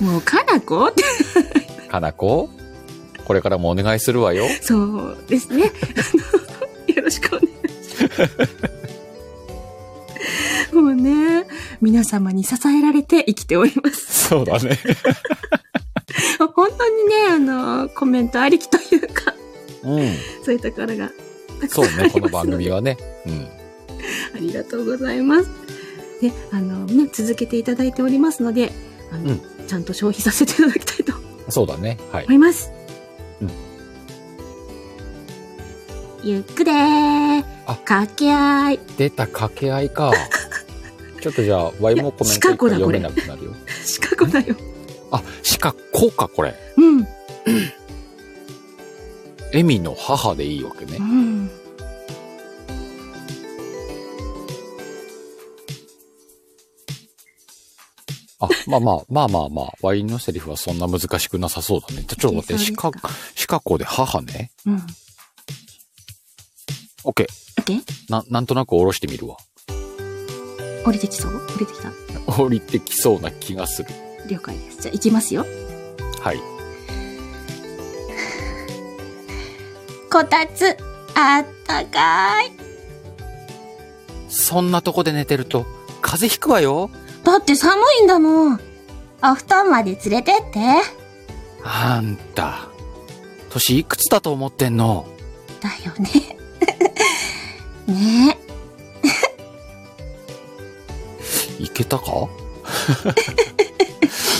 [0.00, 0.86] もう、かなこ？
[0.88, 1.02] って、
[1.88, 2.48] かなこ？
[3.24, 4.46] これからもお願いするわよ。
[4.60, 5.64] そうですね。
[5.64, 5.68] あ
[6.90, 7.54] の、よろしくお願いし
[8.06, 8.16] ま
[10.70, 10.74] す。
[10.74, 11.46] もうね、
[11.80, 14.28] 皆様に支えられて生きております。
[14.28, 14.78] そうだね。
[16.54, 19.34] 本当にね、あの、コメントありきというか、
[19.84, 20.14] うん。
[20.44, 21.10] そういうところが
[21.60, 22.96] たくさんそうね、ありますこの番組はね。
[23.26, 23.46] うん。
[24.34, 25.48] ありがとうございます。
[26.20, 28.72] で、あのね、続けていただいておりますので、
[29.12, 31.12] あの、うんちゃんと消費させていただきたいと
[31.48, 31.96] そうだね。
[32.10, 32.34] はい思。
[32.34, 32.72] います。
[33.40, 33.50] うん
[36.22, 38.80] ゆっくでーあ掛け合い。
[38.98, 40.12] 出た掛け合いか。
[41.22, 43.54] ちょっとじゃあ、ワイもコメント読めなくなるよ。
[43.84, 44.56] シカゴだよ。
[45.12, 46.54] あ、しかこか、これ。
[46.76, 47.06] うん。
[49.52, 51.02] エミの母でいいわけねう。
[51.02, 51.50] ん。
[58.40, 62.04] あ、まあまあ、まあまあまあ、ワインのセリフはそんな難しくなさそうだね。
[62.04, 64.50] ちょちょっと待って、しかいけそうですか、しかこで母ね。
[64.66, 64.82] うん。
[67.04, 67.26] オッケー。
[67.58, 67.82] オッケー？
[68.08, 69.36] な、なんとなく下ろしてみるわ。
[70.84, 71.32] 降りてきそう？
[71.32, 71.92] 降りてきた？
[72.32, 73.90] 降りてきそうな気がする。
[74.28, 74.80] 了解です。
[74.82, 75.44] じゃあ行きますよ。
[76.20, 76.40] はい。
[80.10, 80.76] こたつ、
[81.14, 82.52] あったかい。
[84.28, 85.66] そんなとこで寝てると、
[86.00, 86.90] 風邪ひくわよ。
[87.24, 88.60] だって寒いんだもん。
[89.22, 90.60] お布団まで連れてって。
[91.62, 92.68] あんた、
[93.50, 95.06] 年いくつだと思ってんの？
[95.60, 96.36] だよね。
[97.92, 98.38] ね
[101.58, 102.04] いけたか？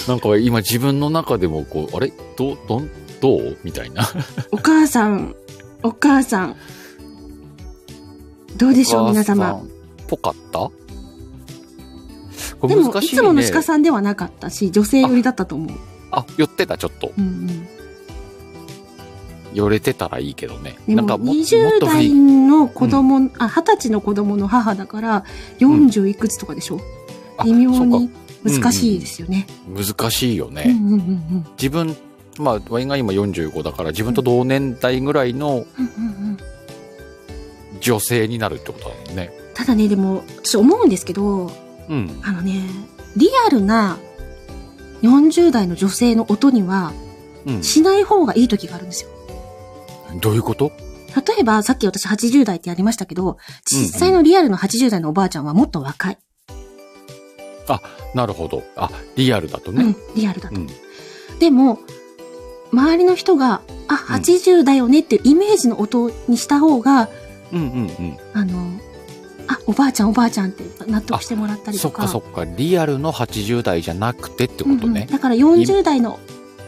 [0.09, 2.11] なんか今自分の中でもこう、あれ？
[2.37, 2.89] どう、どん、
[3.21, 3.59] どう？
[3.63, 4.09] みたいな。
[4.51, 5.35] お母さん、
[5.83, 6.57] お母さん。
[8.57, 9.61] どうでしょう、皆様？
[10.09, 10.59] ぽかった？
[10.61, 10.73] こ
[12.69, 13.01] でも、いね。
[13.01, 15.77] いつもの鹿さんではなかったし、女性寄りだったと思う。
[16.11, 17.13] あ、寄ってた、ちょっと。
[17.17, 17.69] うんうん。
[19.53, 20.77] 寄れてたらいいけどね。
[20.87, 25.25] でも、なんかももっ20代の子供、あ、20歳の子供の母だから、
[25.59, 26.81] 40いくつとかでしょ、
[27.37, 28.11] あ微妙に
[28.45, 29.47] 難しいですよね。
[29.69, 30.65] 難しいよね。
[30.67, 31.47] うんうんうんうん。
[31.53, 31.97] 自分、
[32.39, 36.39] まあ、ワイが今45だから、自分と同年代ぐらいのうんうんうん
[37.81, 39.33] 女性になるってことだもんね。
[39.55, 41.51] ただね、でも、私思うんですけど、
[41.91, 42.21] うん。
[42.23, 42.63] あのね、
[43.17, 43.99] リアルな
[45.03, 46.93] 40代の女性の音には
[47.47, 47.63] うん。
[47.63, 49.11] しない方がいい時があるんですよ。
[50.21, 50.73] どういうこと？
[51.17, 56.19] 例えば、さっき私80代ってやりましたけど、実際のリアルの80代のおばあちゃんはもっと若い。
[58.15, 58.63] なるほど。
[58.77, 59.85] あ、リアルだとね。
[59.85, 60.57] うん、リアルだと。
[60.57, 60.69] うん。
[61.39, 61.79] でも、
[62.73, 67.09] 周りの人が、あ、80だよねっていうイメージの音にした方が、
[67.53, 68.17] うんうんうん。
[68.35, 68.71] あの、
[69.53, 72.09] あ、おばあちゃんおばあちゃんって納得してもらったりとか。
[72.09, 72.55] そっかそっか。
[72.57, 74.77] リアルの80代じゃなくてってことね。
[74.87, 76.19] うんうんだから40代の、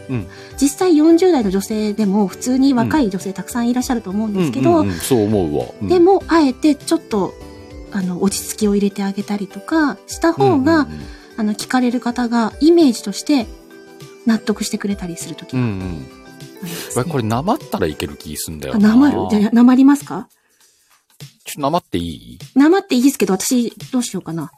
[0.09, 0.27] うん
[0.61, 5.66] 実際40代の女性でも普通に若い女性たくさんいらっしゃると思うんですけど、うんうんうんそう思うわ。
[5.81, 7.35] うんでも、あえてちょっと、
[7.92, 11.01] あの、落ち着きを入れてあげたりとかした方が、うんうん
[11.38, 13.47] あの、聞かれる方がイメージとして
[14.27, 15.62] 納得してくれたりするときうん。
[15.62, 15.64] う
[16.95, 17.11] がんうん。
[17.11, 18.90] これ、なまったらいける気すんだよあ、な。
[18.90, 19.16] なまる？
[19.31, 20.29] じゃあ、なまりますか？
[21.45, 22.39] ちょっとなまっていい？
[22.55, 24.51] なまっていいですけど、私、どうしようかな。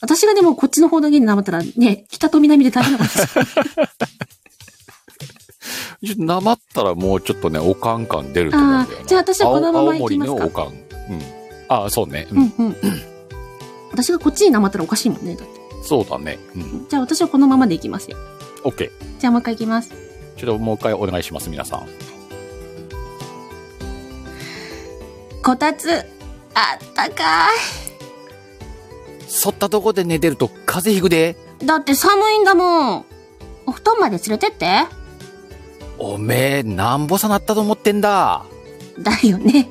[0.00, 3.44] 私がでもこっちの方だけでなまったらね、北と南で大変なことですよ。
[6.04, 9.06] ちょっとなまったらもうちょっとね、おかん感出ると思うんだよな。
[9.06, 10.66] じゃあ私はこのまま行きますか青青森のおかん。
[10.66, 11.22] うん。
[11.68, 12.26] ああ、そうね。
[12.32, 12.34] う。
[12.34, 12.76] うんんうん。
[13.92, 15.36] 私がこっちになまったらおかしいもんね。
[15.36, 15.54] だって。
[15.84, 16.38] そうだね。
[16.56, 16.86] うん。
[16.88, 18.16] じゃあ私はこのままでいきますよ。
[18.64, 19.20] オッケー。
[19.20, 19.90] じゃあもう一回いきます。
[20.36, 21.86] ちょっともう一回お願いします、皆さん。
[25.42, 25.90] こたつ、
[26.54, 27.48] あったか
[29.26, 31.36] そったとこで寝てると風邪ひくで。
[31.60, 31.66] い。
[31.66, 33.04] だって寒いんだもん。
[33.66, 34.84] お布団まで連れてって。
[35.98, 38.44] おめえ、なんぼさなったと思ってんだ。
[39.00, 39.68] だよね。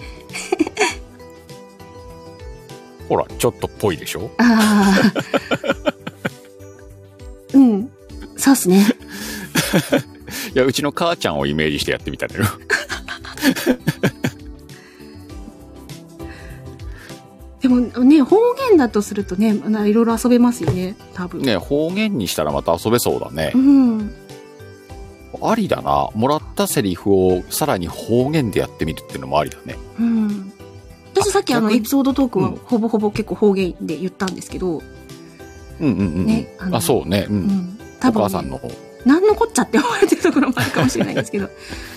[3.07, 5.13] ほら、ちょっとっぽいでしょああ。
[7.53, 7.89] うん。
[8.35, 8.85] そうっすね。
[10.53, 12.45] いや、うちの母ちゃんをイメージしてやってみたのよ。
[17.71, 18.37] もね、方
[18.69, 20.95] 言だとするとね、ないろいろ遊べますよね。
[21.13, 21.41] 多分。
[21.41, 23.57] ね、方言にしたらまた遊べそうだねう。
[23.57, 24.13] ん。
[25.41, 26.09] ありだな。
[26.13, 29.77] もらったセリフをさらに方言でやってみるっていうのもありだね。
[29.99, 30.53] うん。
[31.13, 34.81] 私さっきあのエピソードトークはうんほぼほぼ結構方言で言ったんですけど、うん
[35.79, 36.25] うんうんうん。
[36.25, 37.25] ねあのあそうね。
[37.29, 37.33] う。
[37.33, 37.79] うんん。
[37.99, 38.71] 多お分、ね、母さんの方。
[39.05, 41.49] 何のこっちゃって思われてるところもあるかもしれないんですけど。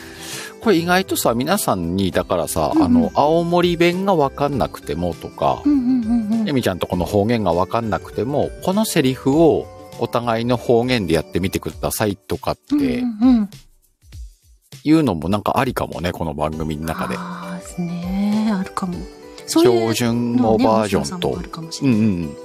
[0.65, 6.53] これ意外とさ、皆さんに、だからさ、うんうんあの、青森弁がわかんなくてもとかう、んうんうんうんエ。
[6.53, 9.67] ミちゃんとこの方言がわかんなくても、このセリフを
[10.01, 13.51] お互いの方言でやってみてくださいとかっうんてうんうん、
[14.83, 17.15] いうのもなんかありかもね、この番組の中で。
[17.19, 18.51] ああですね。
[18.53, 18.95] あるかも。
[19.47, 21.43] そういう標準語バージョンと面白さもあ。
[21.43, 22.07] るかもしうんれない。
[22.07, 22.37] うんうん。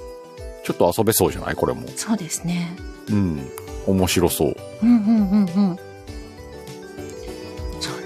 [0.65, 1.55] ちょっと遊べそうじゃない？
[1.55, 1.87] これも。
[1.95, 2.75] そうですね。
[3.09, 3.49] うん。
[3.87, 4.55] 面白そう。
[4.83, 5.79] うんうんうんうん。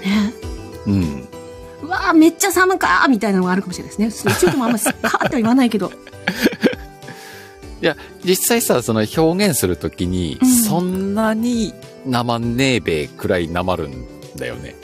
[0.04, 0.32] ね。
[0.86, 1.28] うん。
[1.82, 4.32] うわーめっちゃ寒かーみたいなのがあるかもしれないですね。
[4.32, 5.90] うちともあんまりカーっては言わないけど。
[8.24, 11.74] 実際さ、その表現するときに、うんそんなに
[12.06, 14.74] 生ねえべくらいなまるんだよね。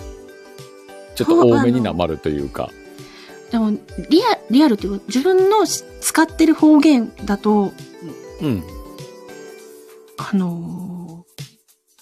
[1.14, 2.70] ちょっと多めになまるというか。
[3.50, 3.70] でも、
[4.11, 7.72] リア、リアルっていうか、自分のし使ってる方言だと、
[8.42, 8.62] うん。
[10.18, 11.11] あのー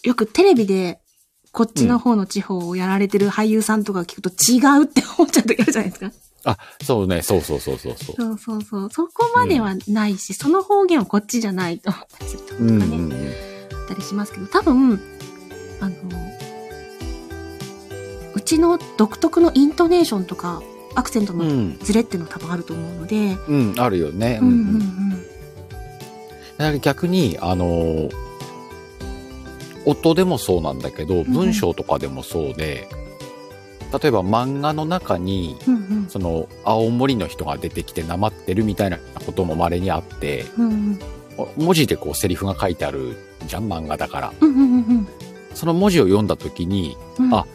[0.05, 1.01] よくテレビで、
[1.53, 6.11] こっちの方の地方をやられてる俳優さんとか聞くと違うって思っちゃう時あるじゃないですか。
[6.45, 8.17] あ、そうね、そうそうそうそうそう。
[8.17, 8.91] そうそうそう。
[8.91, 13.13] そこまではないし、その方言はこっちじゃないと思ったりするとかね、うんうんうん。
[13.13, 15.01] あったりしますけど、多分、
[15.81, 15.95] あの、
[18.35, 20.63] うちの独特のイントネーションとか、
[20.95, 21.79] アクセントのうん。
[21.81, 24.39] ズレっていうのは多分あると思うので、うん、あるよね。
[24.41, 25.25] うんうんうん
[26.59, 28.28] だから逆に、あのー
[29.89, 32.89] 音でもそうなんだけど、ん文章とかでもそうで、
[34.03, 35.75] 例えば漫画の中に、うん。
[35.75, 40.71] うんその、青森の人が出てきてなまってるみたいなことも稀にあって、うん。
[40.71, 40.99] うん
[41.57, 44.33] 文字でこうセリフが書いてあるじゃん、漫画だから。
[44.41, 45.09] うんうんうん
[45.55, 47.35] その文字を読んだ時に、うん。
[47.35, 47.47] あ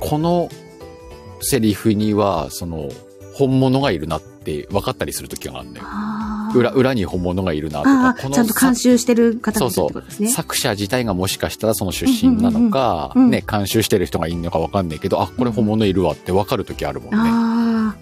[0.00, 0.48] この
[1.40, 2.88] セリフには、その、
[3.34, 5.86] 本物がいるなって分かったりする時があるんだよ。
[6.54, 10.28] 裏、裏に本物がいるなとか、ああ、ちゃんと監修してる方がいるってそうことですね。
[10.30, 17.16] 作者自体がもしかしたらその出身なのか、うんうんうんうんね、監修してる人がいるのか分かんないけど、あ、これ本物いるわって分かる時あるもんね。
[17.20, 17.94] あ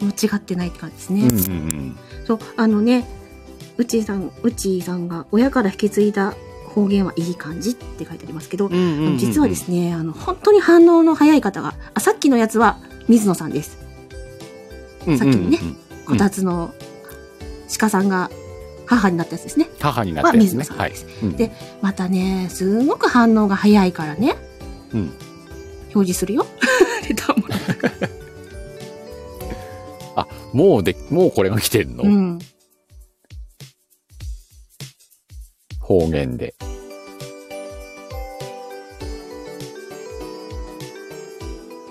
[0.00, 1.22] あ、間違ってないって感じですね。
[1.22, 1.42] うんうんう
[1.82, 1.96] ん。
[2.26, 3.06] そう、あのね、
[3.76, 6.34] うちーさん、うちーさんが親から引き継いだ
[6.68, 13.78] 方言はいい感じって書いてありますけど、うんうんうんうん実はですね、あの、本当に反応の早い方が、あ、さっきのやつは水野さんです。
[15.06, 16.74] うんうんうんさっきのねうんこたつの
[17.68, 18.30] 鹿さんが
[18.86, 19.68] 母になったやつですね。
[19.80, 20.58] 母になったやつね。
[20.58, 21.06] はいさんです。
[21.22, 21.50] うんで
[21.82, 24.36] またね、すごく反応が早いからね、
[24.92, 25.12] うん。
[25.94, 26.46] 表示するよ。
[30.16, 32.38] あ、もうで、もうこれが来てんの、うん。
[35.80, 36.54] 方言で。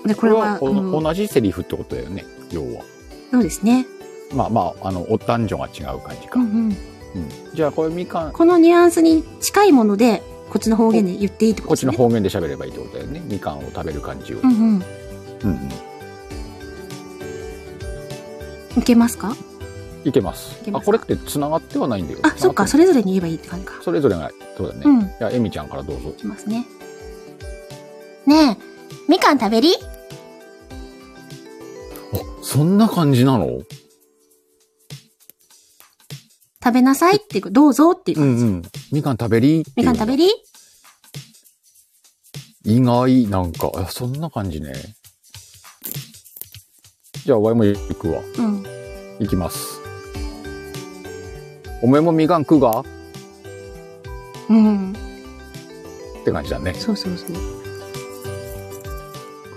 [0.06, 2.82] で、これは、これは同じセリフってことだよね、要は。
[3.30, 3.86] そうですね。
[4.32, 6.40] まあまあ、あの、お男女が違う感じか。
[6.40, 6.52] うんうん。
[6.54, 6.74] うん
[7.54, 11.92] じゃあ、これみかん、このニュアンスに近いもので、こっちの方言で言っていいってこことっですね。
[11.92, 13.22] ちの方言で喋ればいいってことだよね。
[13.26, 14.38] みかんを食べる感じを。
[14.38, 14.58] うんうん。
[14.58, 14.82] うん
[15.44, 15.48] う
[18.76, 18.78] ん。
[18.78, 19.34] いけますか？
[20.04, 20.58] いけます。
[20.72, 22.20] あ、これって繋がってはないんだよ。
[22.22, 22.84] あ、そっか、それ。
[22.84, 23.74] れぞれに言えばいいって感じか。
[23.82, 24.82] それぞれが、そうだね。
[24.84, 25.00] うん。
[25.00, 26.12] いじゃあ、えみちゃんからどうぞ。
[26.12, 26.64] きますね。
[28.26, 28.56] ねえ、
[29.08, 29.80] みかん食べりあ、
[32.42, 33.60] そんな感じなの？
[36.68, 38.44] 食べなさいっていう、どうぞっていう感じ。
[38.44, 38.62] うんうん。
[38.92, 40.28] みかん食べりみかん食べり？
[42.64, 44.74] 意外、なんか、あそんな感じね。
[47.24, 48.20] じゃあ、ワイも行くわ。
[48.36, 48.62] うん。
[49.18, 49.80] 行きます。
[51.80, 52.84] おめえもみかん食うが
[54.50, 54.94] うん。
[56.20, 56.74] って感じだね。
[56.74, 57.30] そうそうそう。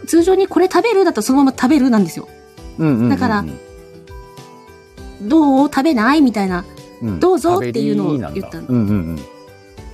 [0.07, 2.29] 通常にこれ食べるだとそのまま食べるなんですよ。
[2.79, 3.09] うんうんうんうん。
[3.09, 3.43] だから
[5.23, 5.67] どう？
[5.67, 6.21] 食べない？
[6.21, 6.63] みたいな。
[7.01, 9.19] うん、どうぞっていうのを言ったのなんだうんうんうん。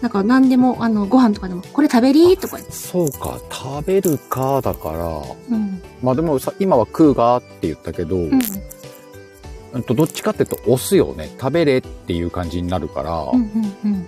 [0.02, 2.60] なんか何でも、あの、ご飯とかでも、これ食べりとか。
[2.70, 5.22] そうか、食べるか、だから。
[5.50, 5.82] うん。
[6.04, 8.34] まあでもさ、今は食うがって言ったけど、うん。
[8.34, 11.30] うんとどっちかっていうと押すよね。
[11.40, 13.40] 食べれっていう感じになるから、うん
[13.84, 14.08] うんうん。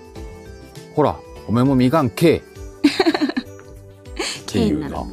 [0.96, 2.42] ほら、おめえもみかんけえ っ
[4.46, 5.06] ていうな。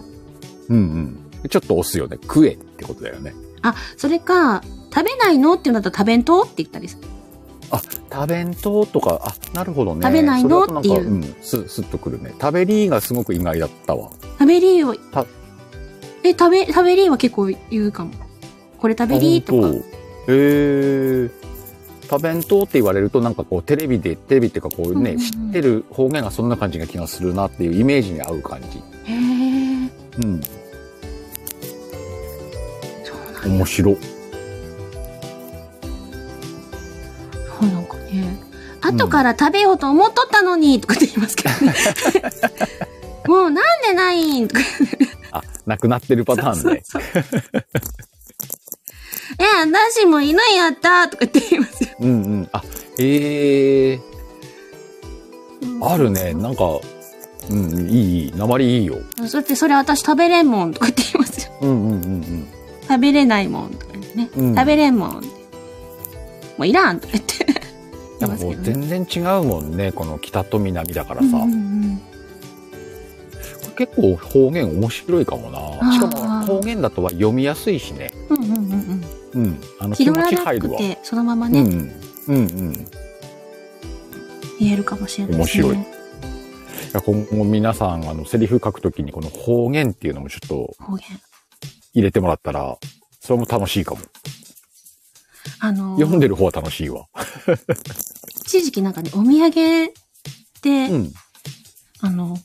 [0.68, 0.78] うんう
[1.46, 1.48] ん。
[1.48, 2.18] ちょっと押すよね。
[2.22, 3.34] 食えってことだよね。
[3.62, 4.62] あ、それか、
[4.94, 7.15] 食べないのっていうのだと食べんとって言ったりする。
[7.70, 10.02] 食べんととか、あ、なるほどね。
[10.02, 10.64] 食べないの？
[10.64, 12.34] っていううん、す、すっとくるね。
[12.40, 14.10] 食べりーがすごく意外だったわ。
[14.38, 15.26] 食べりはた、
[16.22, 18.12] え、食べ、食べりは結構言うかも。
[18.78, 19.68] これ食べりとか。
[19.68, 19.80] へ
[20.28, 21.30] え。
[22.08, 28.78] 食べんとって言われるとなんかこうテレビで、テレビっていうかこうね、うんうんうん知ってる方言がそんな感じな気がするなっていうイメージに合う感じ。
[29.10, 29.16] へえ。
[30.18, 30.40] うん。
[33.02, 33.48] そうなんだ。
[33.48, 33.96] 面白。
[38.86, 41.74] 後から食べようと思っとったのに、とかって言いますけどね。
[43.26, 44.60] もうなんでないんとか。
[45.32, 46.82] あ、なくなってるパターンね。
[46.84, 47.66] そうそうそう
[49.38, 51.90] え、私も犬やったとかって言いますよ。
[52.00, 52.48] うんうん。
[52.52, 52.62] あ、
[52.98, 54.00] へえ。
[55.82, 56.32] あるね。
[56.34, 56.64] なんか、
[57.50, 58.32] うん、いい、いい。
[58.34, 58.98] 鉛いいよ。
[59.28, 61.52] それってそれ私食べれんもんとかって言いますよ。
[61.60, 62.48] うんうんうん
[62.88, 64.30] 食べれないもんとかね。
[64.36, 65.10] うん食べれんもん。
[65.10, 65.20] も
[66.60, 67.45] ういらんとか言って。
[68.20, 68.28] うん。
[68.28, 69.92] なんかもう全然違うもんね。
[69.92, 71.26] この北と南だからさ。
[71.26, 72.02] うんうんうん
[73.76, 75.92] 結構方言面白いかもな。
[75.92, 78.10] しかも方言だとは読みやすいしね。
[78.30, 79.44] うんうんうんうん。
[79.44, 79.60] うん。
[79.78, 80.80] あの気持ち入るわ。
[81.02, 81.92] そのままね、うんうん。
[82.28, 82.72] うんうん。
[84.58, 85.64] 言えるかもしれないですね。
[85.64, 85.86] 面白いい
[86.94, 90.74] や今後皆さん、あの、セリフ書くときにこの方言っていうのもちょっと。
[91.92, 92.78] 入れてもらったら、
[93.20, 94.00] それも楽しいかも。
[95.60, 97.06] あのー読んでる方は楽しいわ。
[98.46, 99.92] 一時期なんかね、お土産
[100.62, 101.12] で、うん。
[102.00, 102.36] あの、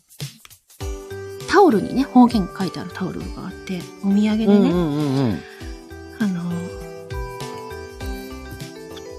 [1.49, 5.39] タオルにね、方言書いてあるタオルがあって、お土産でね、うんうんうんうん。
[6.19, 6.51] あの、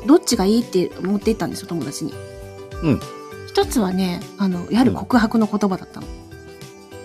[0.06, 2.12] どっちがいいって持って行ったんですよ、友達に。
[2.82, 3.00] うん。
[3.46, 6.06] 一つはね、あの、やはり告白の言葉だったの。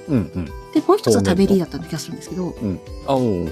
[0.10, 0.46] うんうん。
[0.74, 2.80] で、もう一つは食べりだった気がするんですけど、うん。
[3.06, 3.50] あ、うん。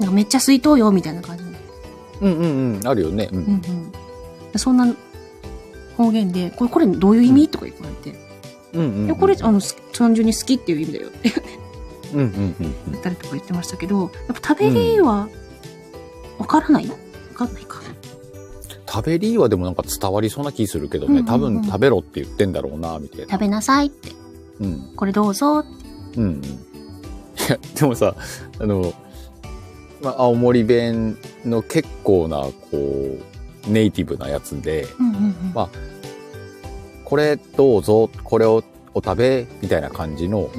[0.00, 1.50] なんかめっちゃ水筒よ、みたいな感じの。
[2.22, 2.86] うんうんうん。
[2.88, 3.28] あるよね。
[3.32, 3.36] う。
[3.36, 4.58] うんんうん。
[4.58, 4.92] そんな
[5.96, 8.18] 方言で、これ、これどういう意味、とか言われて、
[8.72, 9.06] うんうん。
[9.06, 11.32] いや、これ、あの、す単純に好きっていう意味だよって
[12.12, 15.28] うんうんうん言ったりとか言ってましたけど、やっぱ食べりは、
[16.38, 16.88] わからない？
[16.88, 16.94] わ
[17.34, 17.80] かんないか。
[18.86, 21.10] 食べりはでもなんか伝わりそうな気するけどね。
[21.10, 23.26] うんうんうん多分食べろって言ってんだろうな、みたいな。
[23.32, 24.12] 食べなさいって。
[24.60, 24.92] うん。
[24.94, 25.68] これどうぞって。
[26.18, 26.42] うんうん。
[26.42, 26.42] い
[27.48, 28.14] や、でもさ、
[28.60, 28.92] あの、
[30.04, 34.86] まあ、青森弁の結構な、こう、ネイティブなやつで。
[35.54, 35.68] まあ
[37.04, 40.50] これどうぞ、これをお食べ、みたいな感じの。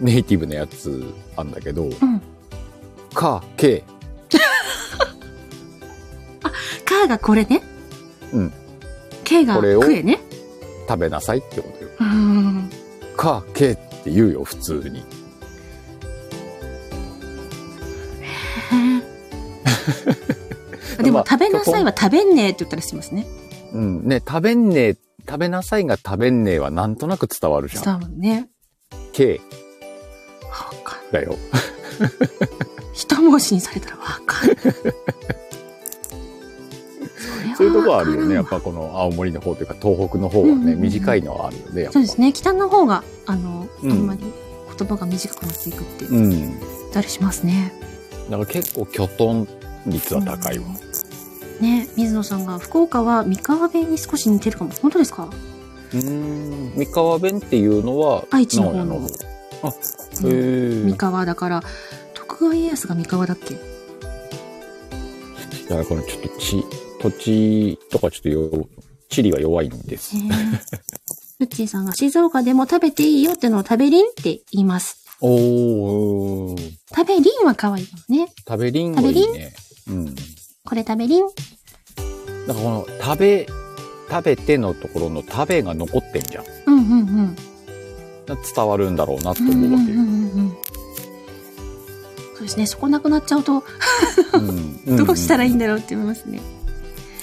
[0.00, 2.20] ネイティブなやつあんだけど、うん。
[3.14, 3.84] か、け、
[6.84, 7.62] かがこれね。
[8.32, 8.52] うん。
[9.24, 9.82] けがこれを。
[9.82, 11.90] 食べなさいってことよ。
[12.00, 12.70] うーん。
[13.16, 15.04] か、けって言うよ、普通に。
[21.02, 23.26] でもまあ食べなさいは食べんねえって言ったりしますね。
[23.72, 24.06] うん。
[24.06, 27.84] ね、食べんねえ、食べなさいが食べんねえはなんとなく伝わるじゃん。
[27.84, 28.48] 伝わるね。
[29.12, 29.40] け、
[30.50, 31.36] わかんだよ。
[32.92, 34.56] 一文字にされたらわかる。
[37.56, 38.34] そういうとこあるよね。
[38.34, 38.50] やっぱ。
[38.52, 41.88] ぱこの青森の方というか東北の方はね、うんうんうん短いのはあるよね。
[41.92, 42.32] そうですね。
[42.32, 44.20] 北の方が、あの、うんあんまり
[44.78, 46.30] 言葉が短くなっていくってうん。
[46.30, 46.52] 言っ
[46.92, 47.72] たりしますね。
[48.30, 49.48] だから結構キョトン
[49.86, 50.64] 率は高いわ。
[51.60, 54.70] ね、水野さんが福岡は三河弁に少し似てるかも。
[54.82, 55.28] 本当ですか？
[55.92, 56.74] うーん。
[56.76, 59.06] 三河弁っていうのは、愛知の方の。
[59.62, 59.72] あ、へ
[60.24, 60.84] うんえ。
[60.84, 61.62] 三河だから、
[62.14, 63.54] 徳川家康が三河だっけ？
[65.68, 66.64] だからこのちょっと地、
[67.00, 68.68] 土地とかちょっとよ、
[69.08, 70.16] 地理が弱いんです。
[70.16, 70.22] へえ
[71.40, 75.04] うっちーさんが静岡でも食べていいよってのを食べりんって言います。
[75.20, 78.32] おー、食べりんは可愛いかもね。
[78.48, 79.52] 食べりんはいいね。
[79.88, 80.14] うん。
[80.64, 81.26] これ食べりん？
[82.46, 83.46] だからこの食べ、
[84.10, 86.44] 食べてのところの食べが残ってんじゃん。
[86.66, 87.36] うんうんうん。
[88.54, 89.98] 伝わるんだろうなってうんうん思うわけよ。
[89.98, 90.12] うんう
[90.42, 90.52] ん
[92.34, 92.66] そうですね。
[92.66, 93.62] そこなくなっちゃうと、
[94.34, 96.40] うん どうしたらいいんだだろうって思いますね。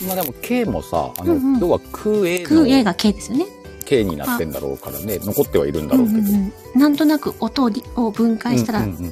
[0.08, 3.46] まあでも K もさ、あの、うんうん要は空 A の空映が K ですよね。
[3.86, 6.20] K になってんだろうからね、残ってはいるんだろうけど。
[6.20, 9.12] うんうんうんなんとなく音をりを分解したらうんうんうん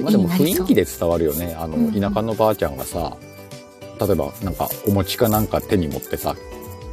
[0.00, 0.74] まあでも雰囲気。
[0.74, 1.56] で伝わるよね。
[1.58, 3.16] あの、うんうん田舎のばあちゃんがさ、
[4.00, 6.36] 例えばなんかお餅かなんか手に持ってさ、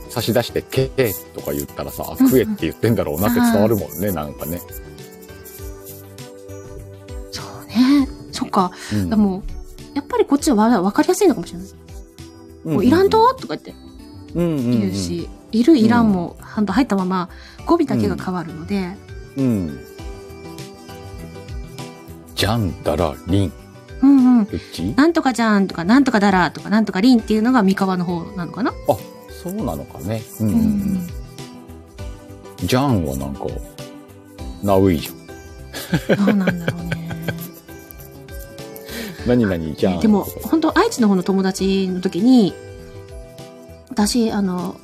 [0.10, 4.62] 差し出して、けえとか言ったらさ、食えって言ってんだろうなって伝わるもんね、なんかね。
[7.32, 8.08] そうね。
[8.32, 8.72] そっか。
[8.94, 9.44] うんでも、
[9.94, 11.68] やっぱりこっちはわ分かりやすいのかもしれない。
[12.66, 13.34] うんこういらんと？
[13.34, 13.74] とか言って
[14.36, 17.30] うんうんうん言うし、いるいらんも、ハンド入ったまま
[17.66, 18.96] 語尾だけが変わるので、
[19.36, 19.80] うん。
[22.44, 23.54] じゃんだらりん。
[24.02, 24.48] うんうん。
[24.98, 28.72] なんとかじゃんとか、なんとかだらとか、なんとかりんっていうのが三河の方なのかな？
[28.72, 28.98] あ、
[29.32, 30.22] そうなのかね。
[30.42, 31.08] うんううんうん。
[32.58, 33.46] じゃんはなんか、
[34.62, 36.26] ナウイじゃん。
[36.26, 37.10] どうなんだろうね。
[39.26, 40.02] 何々じゃん。
[40.02, 42.54] でも、本当愛知の方の友達の時に、
[43.90, 44.76] 私、あの、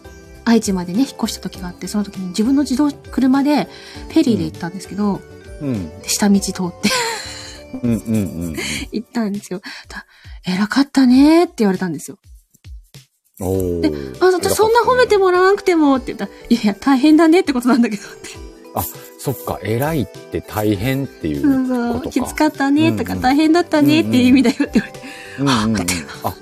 [0.45, 3.67] 愛知までね、引っ越した時があって、その時に自分の自動車で
[4.07, 5.19] フェリーで行ったんですけど、
[5.61, 5.91] うん。
[6.03, 6.89] 下道通って
[7.83, 8.17] うんうんう
[8.49, 8.55] ん。
[8.91, 9.61] 行ったんですよ。
[9.87, 10.05] だ
[10.45, 12.17] 偉かったねーって言われたんですよ。
[13.41, 18.49] おーあ、私そんな褒めてもらわなくてもって言ったら、いやいや、大変だねってことなんだけどって。
[19.19, 22.09] そっか、偉いって大変っていうことか。
[22.09, 24.99] きつかったねとか、大変だったねっていう意味だよって言われて。
[25.39, 25.87] うんうんうん。
[26.23, 26.35] あ、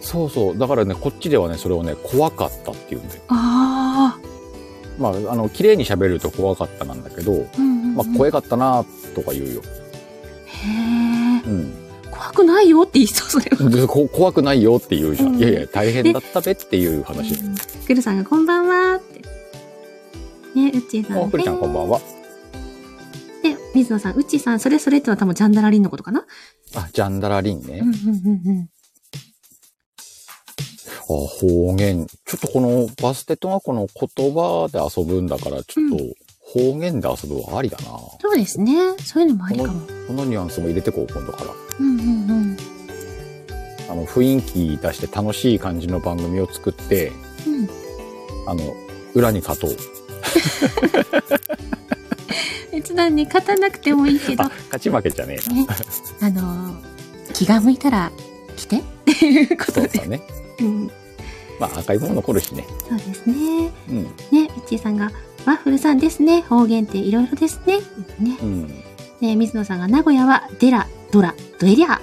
[0.00, 0.58] そうそう。
[0.58, 3.22] だからね、こっちではね、それをね、怖かったっていうんだよ。
[3.28, 4.28] ああ。
[4.98, 9.62] まあ、あの、綺麗に喋ると怖かったなんだけど、うんうんうんまあ、怖かったなとか言うよ。
[12.10, 15.34] 怖くないよって言いそう、それ怖くないよって言うじゃん。
[15.34, 17.34] うんいやいや、大変だったべっていう話。
[17.34, 17.54] うん
[17.86, 19.20] くるさんがこんばんはって。
[20.54, 21.22] ね、うっちーさん。
[21.22, 22.00] あ、くりちゃんこんばんは。
[23.42, 26.26] で、水野さん、うっちーさん、それそれってのは多分ジャンダラリンのことかな？
[26.74, 27.80] あ、ジャンダラリンね。
[27.82, 28.68] うんうんうんうん。
[31.00, 32.06] あ、方言。
[32.06, 35.96] ちょっとこのバステとはこの言葉で遊ぶんだから、ちょっと
[36.52, 37.84] 方言で遊ぶはありだな。
[38.20, 38.96] そうですね。
[39.04, 39.80] そういうのもありかも。
[40.06, 41.50] このニュアンスも入れてこう、今度から。
[41.80, 42.56] うんうんうん。
[43.90, 47.12] あの、雰囲気出して楽しい感じの番組を作って、
[47.46, 47.68] うん。
[48.48, 48.74] あの、
[49.14, 49.76] 裏に勝とう。
[52.72, 55.54] 別段に勝たなくてもいいけど あ、、勝ち負けじゃねえな。
[55.54, 55.66] ね、
[56.20, 56.88] あのー
[57.34, 58.10] 気が向いたら
[58.56, 59.88] 来てっていうことで。
[59.90, 60.22] そうだね。
[60.60, 60.90] うん、
[61.60, 62.66] まあ、赤いもの残るしね。
[62.88, 63.70] そうですね。
[63.90, 64.02] うん。
[64.04, 65.12] ね、うっちーさんが、
[65.48, 66.42] ワッフルさんですね。
[66.42, 67.78] 方言っていろいろですね。
[68.18, 68.36] ね。
[68.42, 68.84] うん。
[69.22, 71.92] ね、水野さんが名古屋はデラ、ドラ、ドエリャ。
[71.92, 72.00] ああ、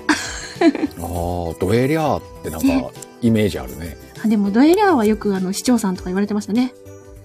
[1.60, 2.90] ドエリャーってなんねか、
[3.22, 3.98] イメージあるね。
[4.24, 6.74] あ、でもドエリャはよくあの市長さんとか言われてましたね。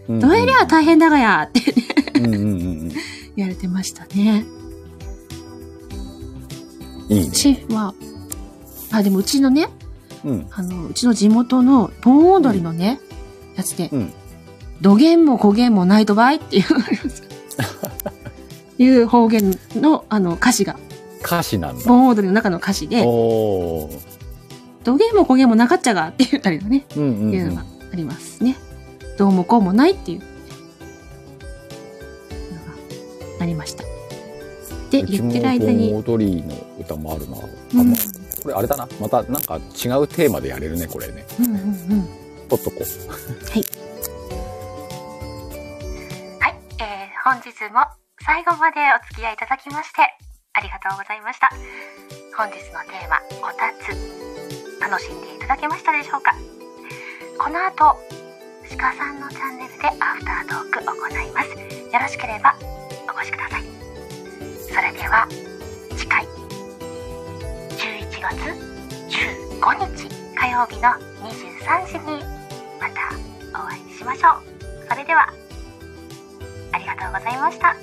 [0.08, 1.72] うんドエリャ大変だがやって
[2.16, 2.46] うんうんうんう
[2.84, 2.88] ん。
[3.36, 4.44] 言われてましたね。
[7.08, 7.30] いいねう。
[7.30, 7.94] ちは、
[8.90, 9.68] あ、でもうちのね、
[10.22, 10.46] うん。
[10.50, 13.00] あの、うちの地元の盆踊りのね、
[13.56, 14.12] やつで、うん。
[14.80, 16.64] 土源も古源もないとばいっていう。
[18.82, 20.76] いう方言の、あの、歌詞が。
[21.22, 21.84] 歌詞なんだ。
[21.84, 23.02] 盆踊りの中の歌詞で。
[23.02, 28.56] どげもこげもなかっちゃがって言ったりとかね、うんうん、いうのがありますね。
[29.18, 30.24] どうもこうもないっていう、の
[33.36, 33.84] がありました。
[34.90, 37.36] で、言ってる間に、盆踊りの歌もあるな。
[37.36, 37.40] あ
[37.74, 37.96] うんま
[38.42, 38.88] これあれだな。
[38.98, 41.26] またなんか違うテーマでやれるね、これね。
[41.38, 42.08] うんうんうん。
[42.48, 43.50] 取っとこう。
[43.50, 43.64] はい、
[47.30, 47.86] 本日も
[48.26, 50.02] 最後までお付き合いいただきまして、
[50.52, 51.48] ありがとうございました。
[52.36, 53.94] 本日のテーマ、こたつ。
[54.82, 56.34] 楽しんでいただけましたでしょうか？
[57.38, 57.94] この後、
[58.76, 61.50] 鹿さんのチャンネルでアフタートーク行います。
[61.54, 62.56] よろしければ
[63.06, 63.62] お越しください。
[64.66, 65.28] それでは、
[65.96, 66.26] 次回、
[67.78, 68.42] 11月
[69.06, 70.90] 15日火曜日の
[71.22, 72.24] 23時に
[72.80, 74.42] またお会いしましょう。
[74.88, 75.32] それでは、
[76.72, 77.68] ありがとうございました。
[77.68, 77.74] あ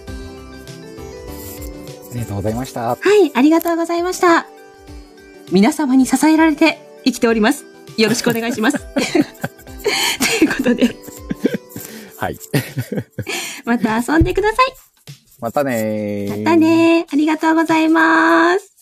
[2.13, 2.81] りがとうございました。
[2.81, 4.47] はい、ありがとうございました。
[5.51, 7.65] 皆様に支えられて生きております。
[7.97, 8.79] よろしくお願いします。
[8.79, 8.99] と
[10.45, 10.95] いうことで、
[12.17, 12.37] はい。
[13.65, 14.73] また遊んでください。
[15.39, 17.13] またねーまたねー。
[17.13, 18.76] ありがとうございます。